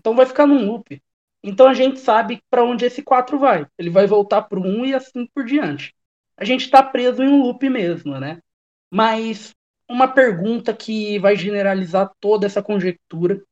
[0.00, 1.00] Então vai ficar num loop.
[1.48, 3.66] Então a gente sabe para onde esse 4 vai.
[3.78, 5.94] Ele vai voltar para o 1 e assim por diante.
[6.36, 8.42] A gente está preso em um loop mesmo, né?
[8.90, 9.54] Mas
[9.88, 13.42] uma pergunta que vai generalizar toda essa conjectura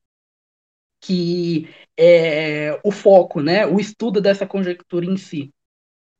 [1.00, 5.50] que é o foco, né, o estudo dessa conjectura em si.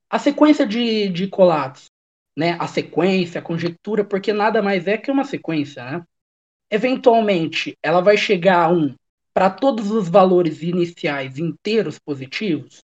[0.09, 1.91] A sequência de, de colatos,
[2.37, 6.05] né, a sequência, a conjectura, porque nada mais é que uma sequência, né?
[6.71, 8.95] Eventualmente, ela vai chegar a um
[9.37, 12.83] para todos os valores iniciais inteiros positivos?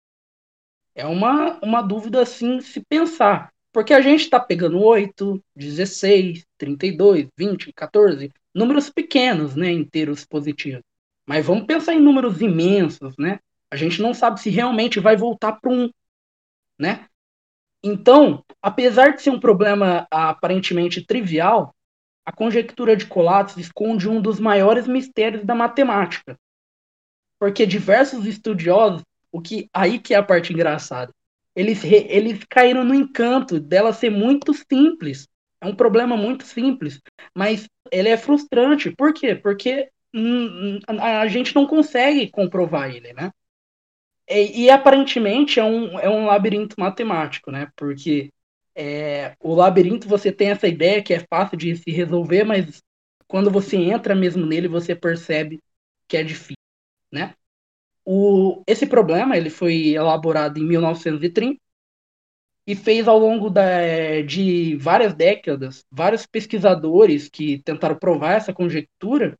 [0.95, 3.51] É uma, uma dúvida assim se pensar.
[3.69, 10.83] Porque a gente está pegando 8, 16, 32, 20, 14, números pequenos, né, inteiros positivos.
[11.27, 13.39] Mas vamos pensar em números imensos, né?
[13.69, 15.89] A gente não sabe se realmente vai voltar para um,
[16.79, 17.07] né?
[17.83, 21.75] Então, apesar de ser um problema aparentemente trivial,
[22.27, 26.37] a conjectura de Collatz esconde um dos maiores mistérios da matemática.
[27.39, 29.01] Porque diversos estudiosos,
[29.31, 31.13] o que aí que é a parte engraçada,
[31.55, 35.25] eles, eles caíram no encanto dela ser muito simples.
[35.61, 36.99] É um problema muito simples,
[37.33, 38.91] mas ele é frustrante.
[38.91, 39.33] Por quê?
[39.33, 43.31] Porque hum, a gente não consegue comprovar ele, né?
[44.29, 47.69] E, e, aparentemente é um, é um labirinto matemático, né?
[47.77, 48.33] Porque
[48.77, 52.83] é, o labirinto você tem essa ideia que é fácil de se resolver, mas
[53.27, 55.59] quando você entra mesmo nele, você percebe
[56.07, 56.55] que é difícil,
[57.11, 57.35] né?
[58.05, 61.59] O, esse problema ele foi elaborado em 1930
[62.67, 69.37] e fez ao longo da, de várias décadas vários pesquisadores que tentaram provar essa conjectura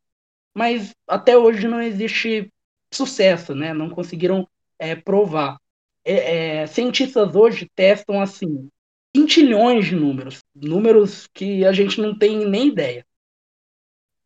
[0.58, 2.52] mas até hoje não existe
[2.92, 3.74] sucesso, né?
[3.76, 5.60] Não conseguiram é, provar.
[6.04, 8.68] É, é, cientistas hoje testam assim
[9.14, 13.06] quintilhões de números, números que a gente não tem nem ideia.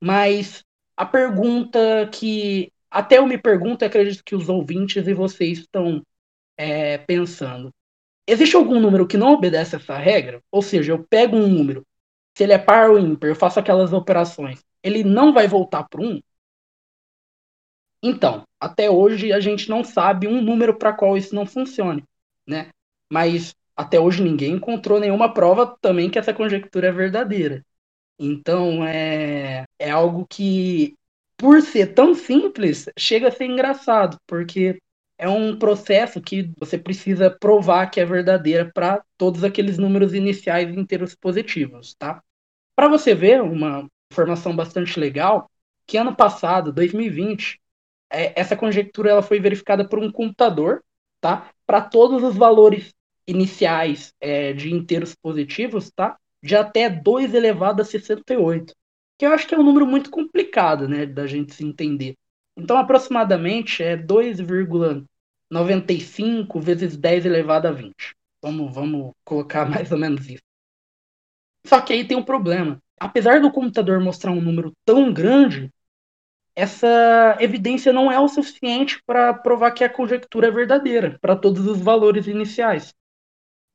[0.02, 0.64] Mas
[0.98, 1.80] a pergunta
[2.12, 6.02] que até eu me pergunto, acredito que os ouvintes e vocês estão
[6.58, 7.72] é, pensando:
[8.28, 10.42] existe algum número que não obedece essa regra?
[10.52, 11.86] Ou seja, eu pego um número,
[12.36, 16.02] se ele é par ou ímpar, eu faço aquelas operações ele não vai voltar para
[16.02, 16.22] um?
[18.04, 22.04] Então, até hoje a gente não sabe um número para qual isso não funcione,
[22.48, 22.72] né?
[23.12, 27.64] Mas até hoje ninguém encontrou nenhuma prova também que essa conjectura é verdadeira.
[28.20, 30.96] Então, é, é algo que,
[31.38, 34.80] por ser tão simples, chega a ser engraçado, porque
[35.18, 40.70] é um processo que você precisa provar que é verdadeira para todos aqueles números iniciais
[40.76, 42.22] inteiros positivos, tá?
[42.76, 45.50] Para você ver uma, informação bastante legal,
[45.88, 47.60] que ano passado, 2020,
[48.12, 50.84] é, essa conjectura ela foi verificada por um computador,
[51.22, 51.50] tá?
[51.66, 52.94] Para todos os valores
[53.32, 56.18] iniciais é, de inteiros positivos, tá?
[56.44, 58.74] De até 2 elevado a 68.
[59.18, 62.16] Que eu acho que é um número muito complicado, né, da gente se entender.
[62.58, 67.94] Então, aproximadamente é 2,95 vezes 10 elevado a 20.
[68.42, 70.44] Vamos, vamos colocar mais ou menos isso.
[71.66, 75.72] Só que aí tem um problema apesar do computador mostrar um número tão grande,
[76.56, 81.66] essa evidência não é o suficiente para provar que a conjectura é verdadeira para todos
[81.66, 82.94] os valores iniciais.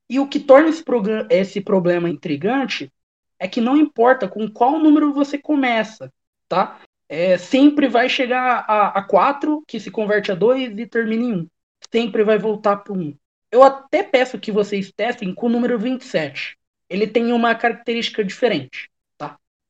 [0.08, 0.84] E o que torna esse,
[1.30, 2.92] esse, problema intrigante
[3.38, 6.12] é que não importa com qual número você começa,
[6.48, 6.80] tá?
[7.08, 11.34] É, sempre vai chegar a, a 4, que se converte a 2 e termina em
[11.34, 11.48] 1.
[11.92, 13.16] Sempre vai voltar para 1.
[13.50, 16.56] Eu até peço que vocês testem com o número 27.
[16.88, 18.88] Ele tem uma característica diferente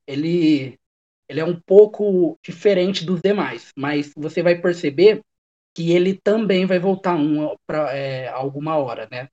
[0.07, 0.79] ele,
[1.27, 5.21] ele é um pouco diferente dos demais, mas você vai perceber
[5.75, 9.29] que ele também vai voltar um para é, alguma hora, né?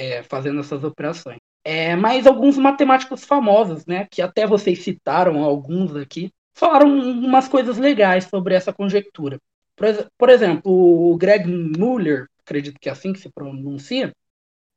[0.00, 1.38] É, fazendo essas operações.
[1.64, 7.78] É, mas alguns matemáticos famosos, né, que até vocês citaram alguns aqui, falaram umas coisas
[7.78, 9.40] legais sobre essa conjectura.
[9.74, 9.86] Por,
[10.16, 14.12] por exemplo, o Greg Muller, acredito que é assim que se pronuncia,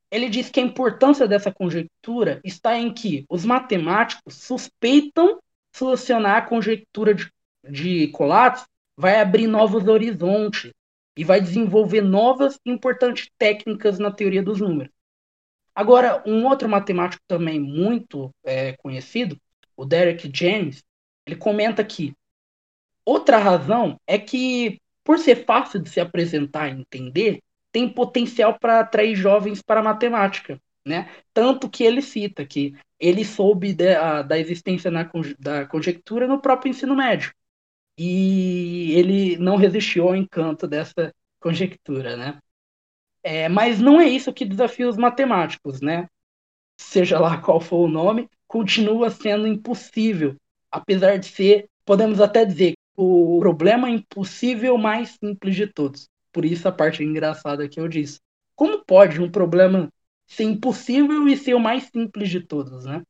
[0.10, 5.40] ele diz que a importância dessa conjectura está em que os matemáticos suspeitam
[5.72, 7.32] solucionar a conjectura de,
[7.70, 8.66] de Collatz,
[8.98, 10.72] vai abrir novos horizontes
[11.16, 14.92] e vai desenvolver novas e importantes técnicas na teoria dos números.
[15.74, 19.38] Agora, um outro matemático também muito é, conhecido,
[19.76, 20.84] o Derek James,
[21.26, 22.14] ele comenta que
[23.06, 27.40] outra razão é que, por ser fácil de se apresentar e entender,
[27.72, 31.10] tem potencial para atrair jovens para a matemática, né?
[31.34, 35.10] Tanto que ele cita que ele soube de, a, da existência na,
[35.40, 37.34] da conjectura no próprio ensino médio.
[37.98, 42.40] E ele não resistiu ao encanto dessa conjectura, né?
[43.24, 46.08] É, mas não é isso que desafia os matemáticos, né?
[46.78, 50.36] Seja lá qual for o nome, continua sendo impossível,
[50.72, 56.08] apesar de ser, podemos até dizer, o problema impossível mais simples de todos.
[56.32, 58.20] Por isso a parte engraçada que eu disse.
[58.56, 59.90] Como pode um problema
[60.28, 63.02] ser impossível e ser o mais simples de todos, né?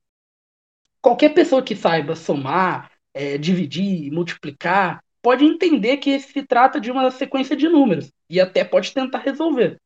[1.02, 7.10] Qualquer pessoa que saiba somar, é, dividir, multiplicar, pode entender que se trata de uma
[7.12, 9.80] sequência de números e até pode tentar resolver.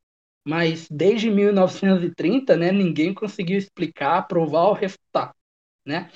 [0.45, 5.35] Mas desde 1930, né, ninguém conseguiu explicar, provar ou refutar,
[5.85, 6.11] né?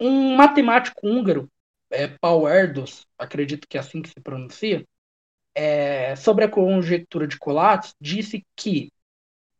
[0.00, 1.50] Um matemático húngaro,
[1.90, 4.84] é, Paul Erdos, acredito que é assim que se pronuncia,
[5.54, 8.90] é, sobre a conjectura de Collatz, disse que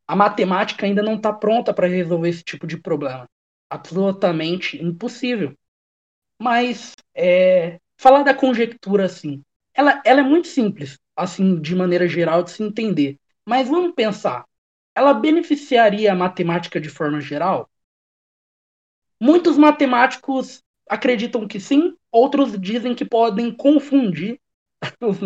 [0.06, 3.28] a matemática ainda não está pronta para resolver esse tipo de problema.
[3.70, 5.56] Absolutamente impossível.
[6.40, 9.42] Mas é, falar da conjectura assim,
[9.72, 13.18] ela, ela é muito simples, assim, de maneira geral, de se entender.
[13.46, 14.44] Mas vamos pensar,
[14.94, 17.68] ela beneficiaria a matemática de forma geral?
[19.20, 24.40] Muitos matemáticos acreditam que sim, outros dizem que podem confundir
[25.00, 25.18] os,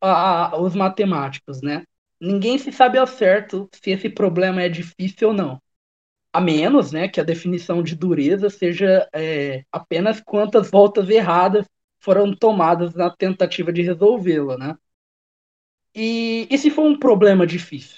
[0.00, 1.84] a, os matemáticos, né?
[2.20, 5.62] Ninguém se sabe ao certo se esse problema é difícil ou não.
[6.32, 11.66] A menos né, que a definição de dureza seja é, apenas quantas voltas erradas
[12.00, 14.58] foram tomadas na tentativa de resolvê-la.
[14.58, 14.76] Né?
[15.94, 17.96] E, e se for um problema difícil?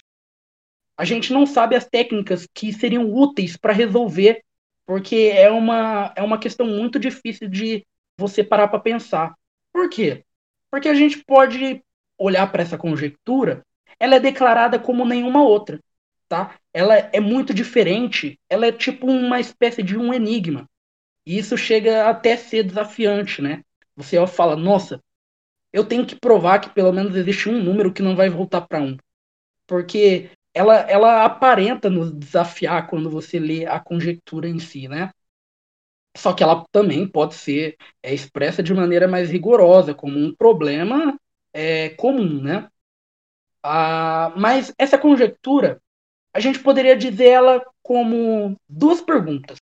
[0.97, 4.43] A gente não sabe as técnicas que seriam úteis para resolver,
[4.87, 7.87] porque é uma, é uma questão muito difícil de
[8.19, 9.35] você parar para pensar.
[9.73, 10.25] Por quê?
[10.71, 11.83] Porque a gente pode
[12.19, 13.65] olhar para essa conjectura
[14.01, 15.79] ela é declarada como nenhuma outra,
[16.27, 16.59] tá?
[16.73, 20.67] Ela é muito diferente, ela é tipo uma espécie de um enigma.
[21.27, 23.63] E isso chega até a ser desafiante, né?
[23.95, 24.99] Você fala, nossa,
[25.73, 28.81] eu tenho que provar que pelo menos existe um número que não vai voltar para
[28.81, 28.97] um.
[29.67, 35.11] Porque ela, ela aparenta nos desafiar quando você lê a conjectura em si, né?
[36.17, 41.19] Só que ela também pode ser é, expressa de maneira mais rigorosa, como um problema
[41.53, 42.69] é, comum, né?
[43.63, 45.81] Ah, mas essa conjectura,
[46.33, 49.59] a gente poderia dizer ela como duas perguntas,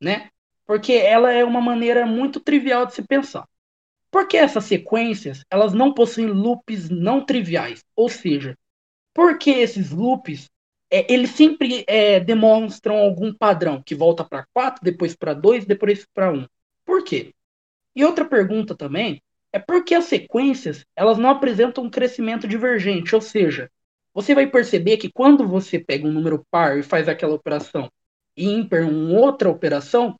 [0.00, 0.30] né?
[0.66, 3.46] Porque ela é uma maneira muito trivial de se pensar.
[4.10, 7.84] Por que essas sequências elas não possuem loops não triviais?
[7.94, 8.56] Ou seja,
[9.14, 10.50] por que esses loops
[10.90, 16.06] é, eles sempre é, demonstram algum padrão que volta para 4, depois para 2, depois
[16.12, 16.46] para 1?
[16.84, 17.32] Por quê?
[17.94, 23.20] E outra pergunta também é porque as sequências elas não apresentam um crescimento divergente, ou
[23.20, 23.70] seja,
[24.12, 27.90] você vai perceber que quando você pega um número par e faz aquela operação
[28.36, 30.18] e ímpar uma outra operação,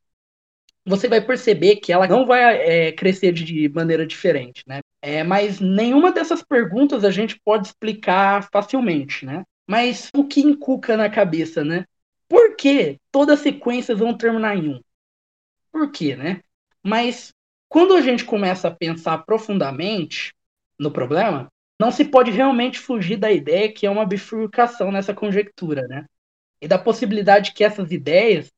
[0.85, 4.79] você vai perceber que ela não vai é, crescer de maneira diferente, né?
[5.01, 9.43] É, mas nenhuma dessas perguntas a gente pode explicar facilmente, né?
[9.67, 11.85] Mas o que encuca na cabeça, né?
[12.27, 14.81] Por que todas as sequências vão terminar em um?
[15.71, 16.41] Por quê, né?
[16.83, 17.31] Mas
[17.69, 20.33] quando a gente começa a pensar profundamente
[20.79, 21.47] no problema,
[21.79, 26.05] não se pode realmente fugir da ideia que é uma bifurcação nessa conjectura, né?
[26.59, 28.51] E da possibilidade que essas ideias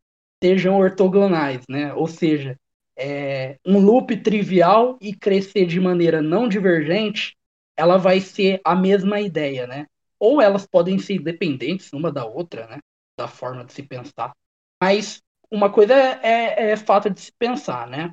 [0.43, 1.93] sejam ortogonais, né?
[1.93, 2.57] Ou seja,
[2.97, 7.37] é, um loop trivial e crescer de maneira não divergente,
[7.77, 9.87] ela vai ser a mesma ideia, né?
[10.19, 12.79] Ou elas podem ser independentes uma da outra, né?
[13.17, 14.33] Da forma de se pensar.
[14.81, 18.11] Mas uma coisa é, é, é fato de se pensar, né?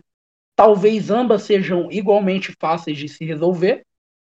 [0.61, 3.83] talvez ambas sejam igualmente fáceis de se resolver,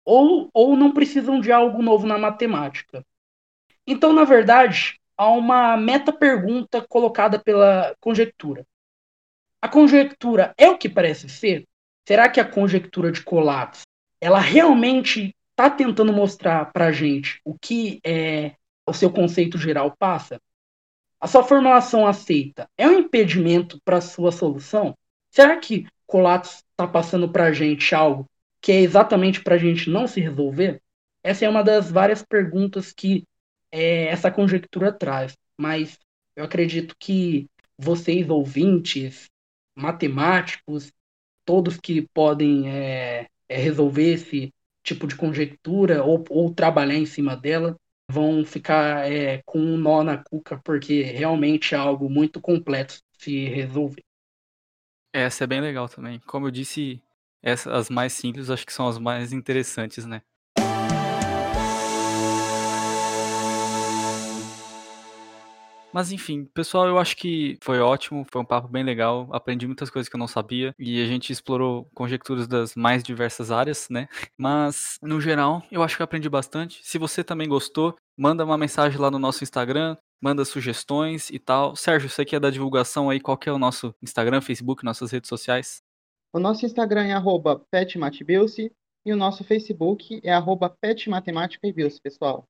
[0.04, 3.04] ou, ou não precisam de algo novo na matemática.
[3.84, 8.66] Então, na verdade, há uma meta-pergunta colocada pela conjectura.
[9.60, 11.68] A conjectura é o que parece ser?
[12.08, 13.82] Será que a conjectura de Collatz
[14.18, 18.52] ela realmente está tentando mostrar para a gente o que é,
[18.86, 20.40] o seu conceito geral passa?
[21.20, 24.96] A sua formulação aceita é um impedimento para a sua solução?
[25.30, 28.24] Será que Colatos está passando para a gente algo
[28.58, 30.80] que é exatamente para a gente não se resolver?
[31.22, 33.28] Essa é uma das várias perguntas que
[33.70, 35.36] é, essa conjectura traz.
[35.56, 35.98] Mas
[36.34, 37.48] eu acredito que
[37.78, 39.28] vocês, ouvintes,
[39.74, 40.92] matemáticos,
[41.44, 44.52] todos que podem é, é, resolver esse
[44.82, 47.76] tipo de conjectura ou, ou, trabalhar em cima dela,
[48.10, 53.46] vão ficar é, com um nó na cuca, porque realmente é algo muito complexo se
[53.46, 54.02] resolver.
[55.12, 56.20] Essa é bem legal também.
[56.20, 57.02] Como eu disse,
[57.42, 60.22] essas, as mais simples acho que são as mais interessantes, né?
[65.92, 69.90] Mas enfim, pessoal, eu acho que foi ótimo, foi um papo bem legal, aprendi muitas
[69.90, 74.08] coisas que eu não sabia e a gente explorou conjecturas das mais diversas áreas, né?
[74.38, 76.80] Mas no geral, eu acho que eu aprendi bastante.
[76.82, 81.74] Se você também gostou, manda uma mensagem lá no nosso Instagram, manda sugestões e tal.
[81.74, 83.18] Sérgio, você quer dar divulgação aí?
[83.18, 85.82] Qual que é o nosso Instagram, Facebook, nossas redes sociais?
[86.32, 88.70] O nosso Instagram é arroba petmatbilce
[89.04, 90.72] e o nosso Facebook é arroba
[92.02, 92.44] pessoal.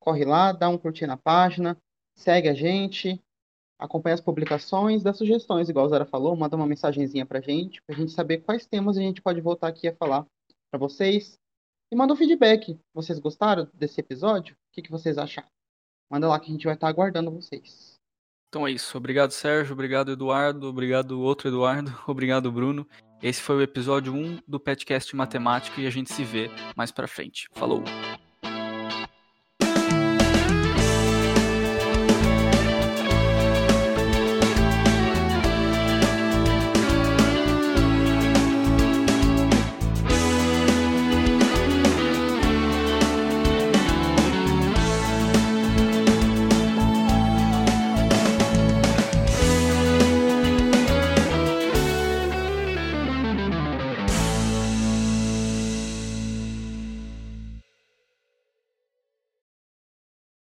[0.00, 1.76] Corre lá, dá um curtir na página,
[2.20, 3.20] segue a gente,
[3.78, 7.96] acompanha as publicações, dá sugestões, igual a Zara falou, manda uma mensagenzinha pra gente, pra
[7.96, 10.26] gente saber quais temas a gente pode voltar aqui a falar
[10.70, 11.38] para vocês.
[11.92, 12.78] E manda um feedback.
[12.94, 14.54] Vocês gostaram desse episódio?
[14.54, 15.48] O que, que vocês acharam?
[16.10, 17.94] Manda lá que a gente vai estar aguardando vocês.
[18.48, 18.96] Então é isso.
[18.96, 19.72] Obrigado, Sérgio.
[19.72, 20.68] Obrigado, Eduardo.
[20.68, 21.92] Obrigado, outro Eduardo.
[22.06, 22.86] Obrigado, Bruno.
[23.22, 27.08] Esse foi o episódio 1 do podcast Matemática e a gente se vê mais pra
[27.08, 27.48] frente.
[27.52, 27.82] Falou!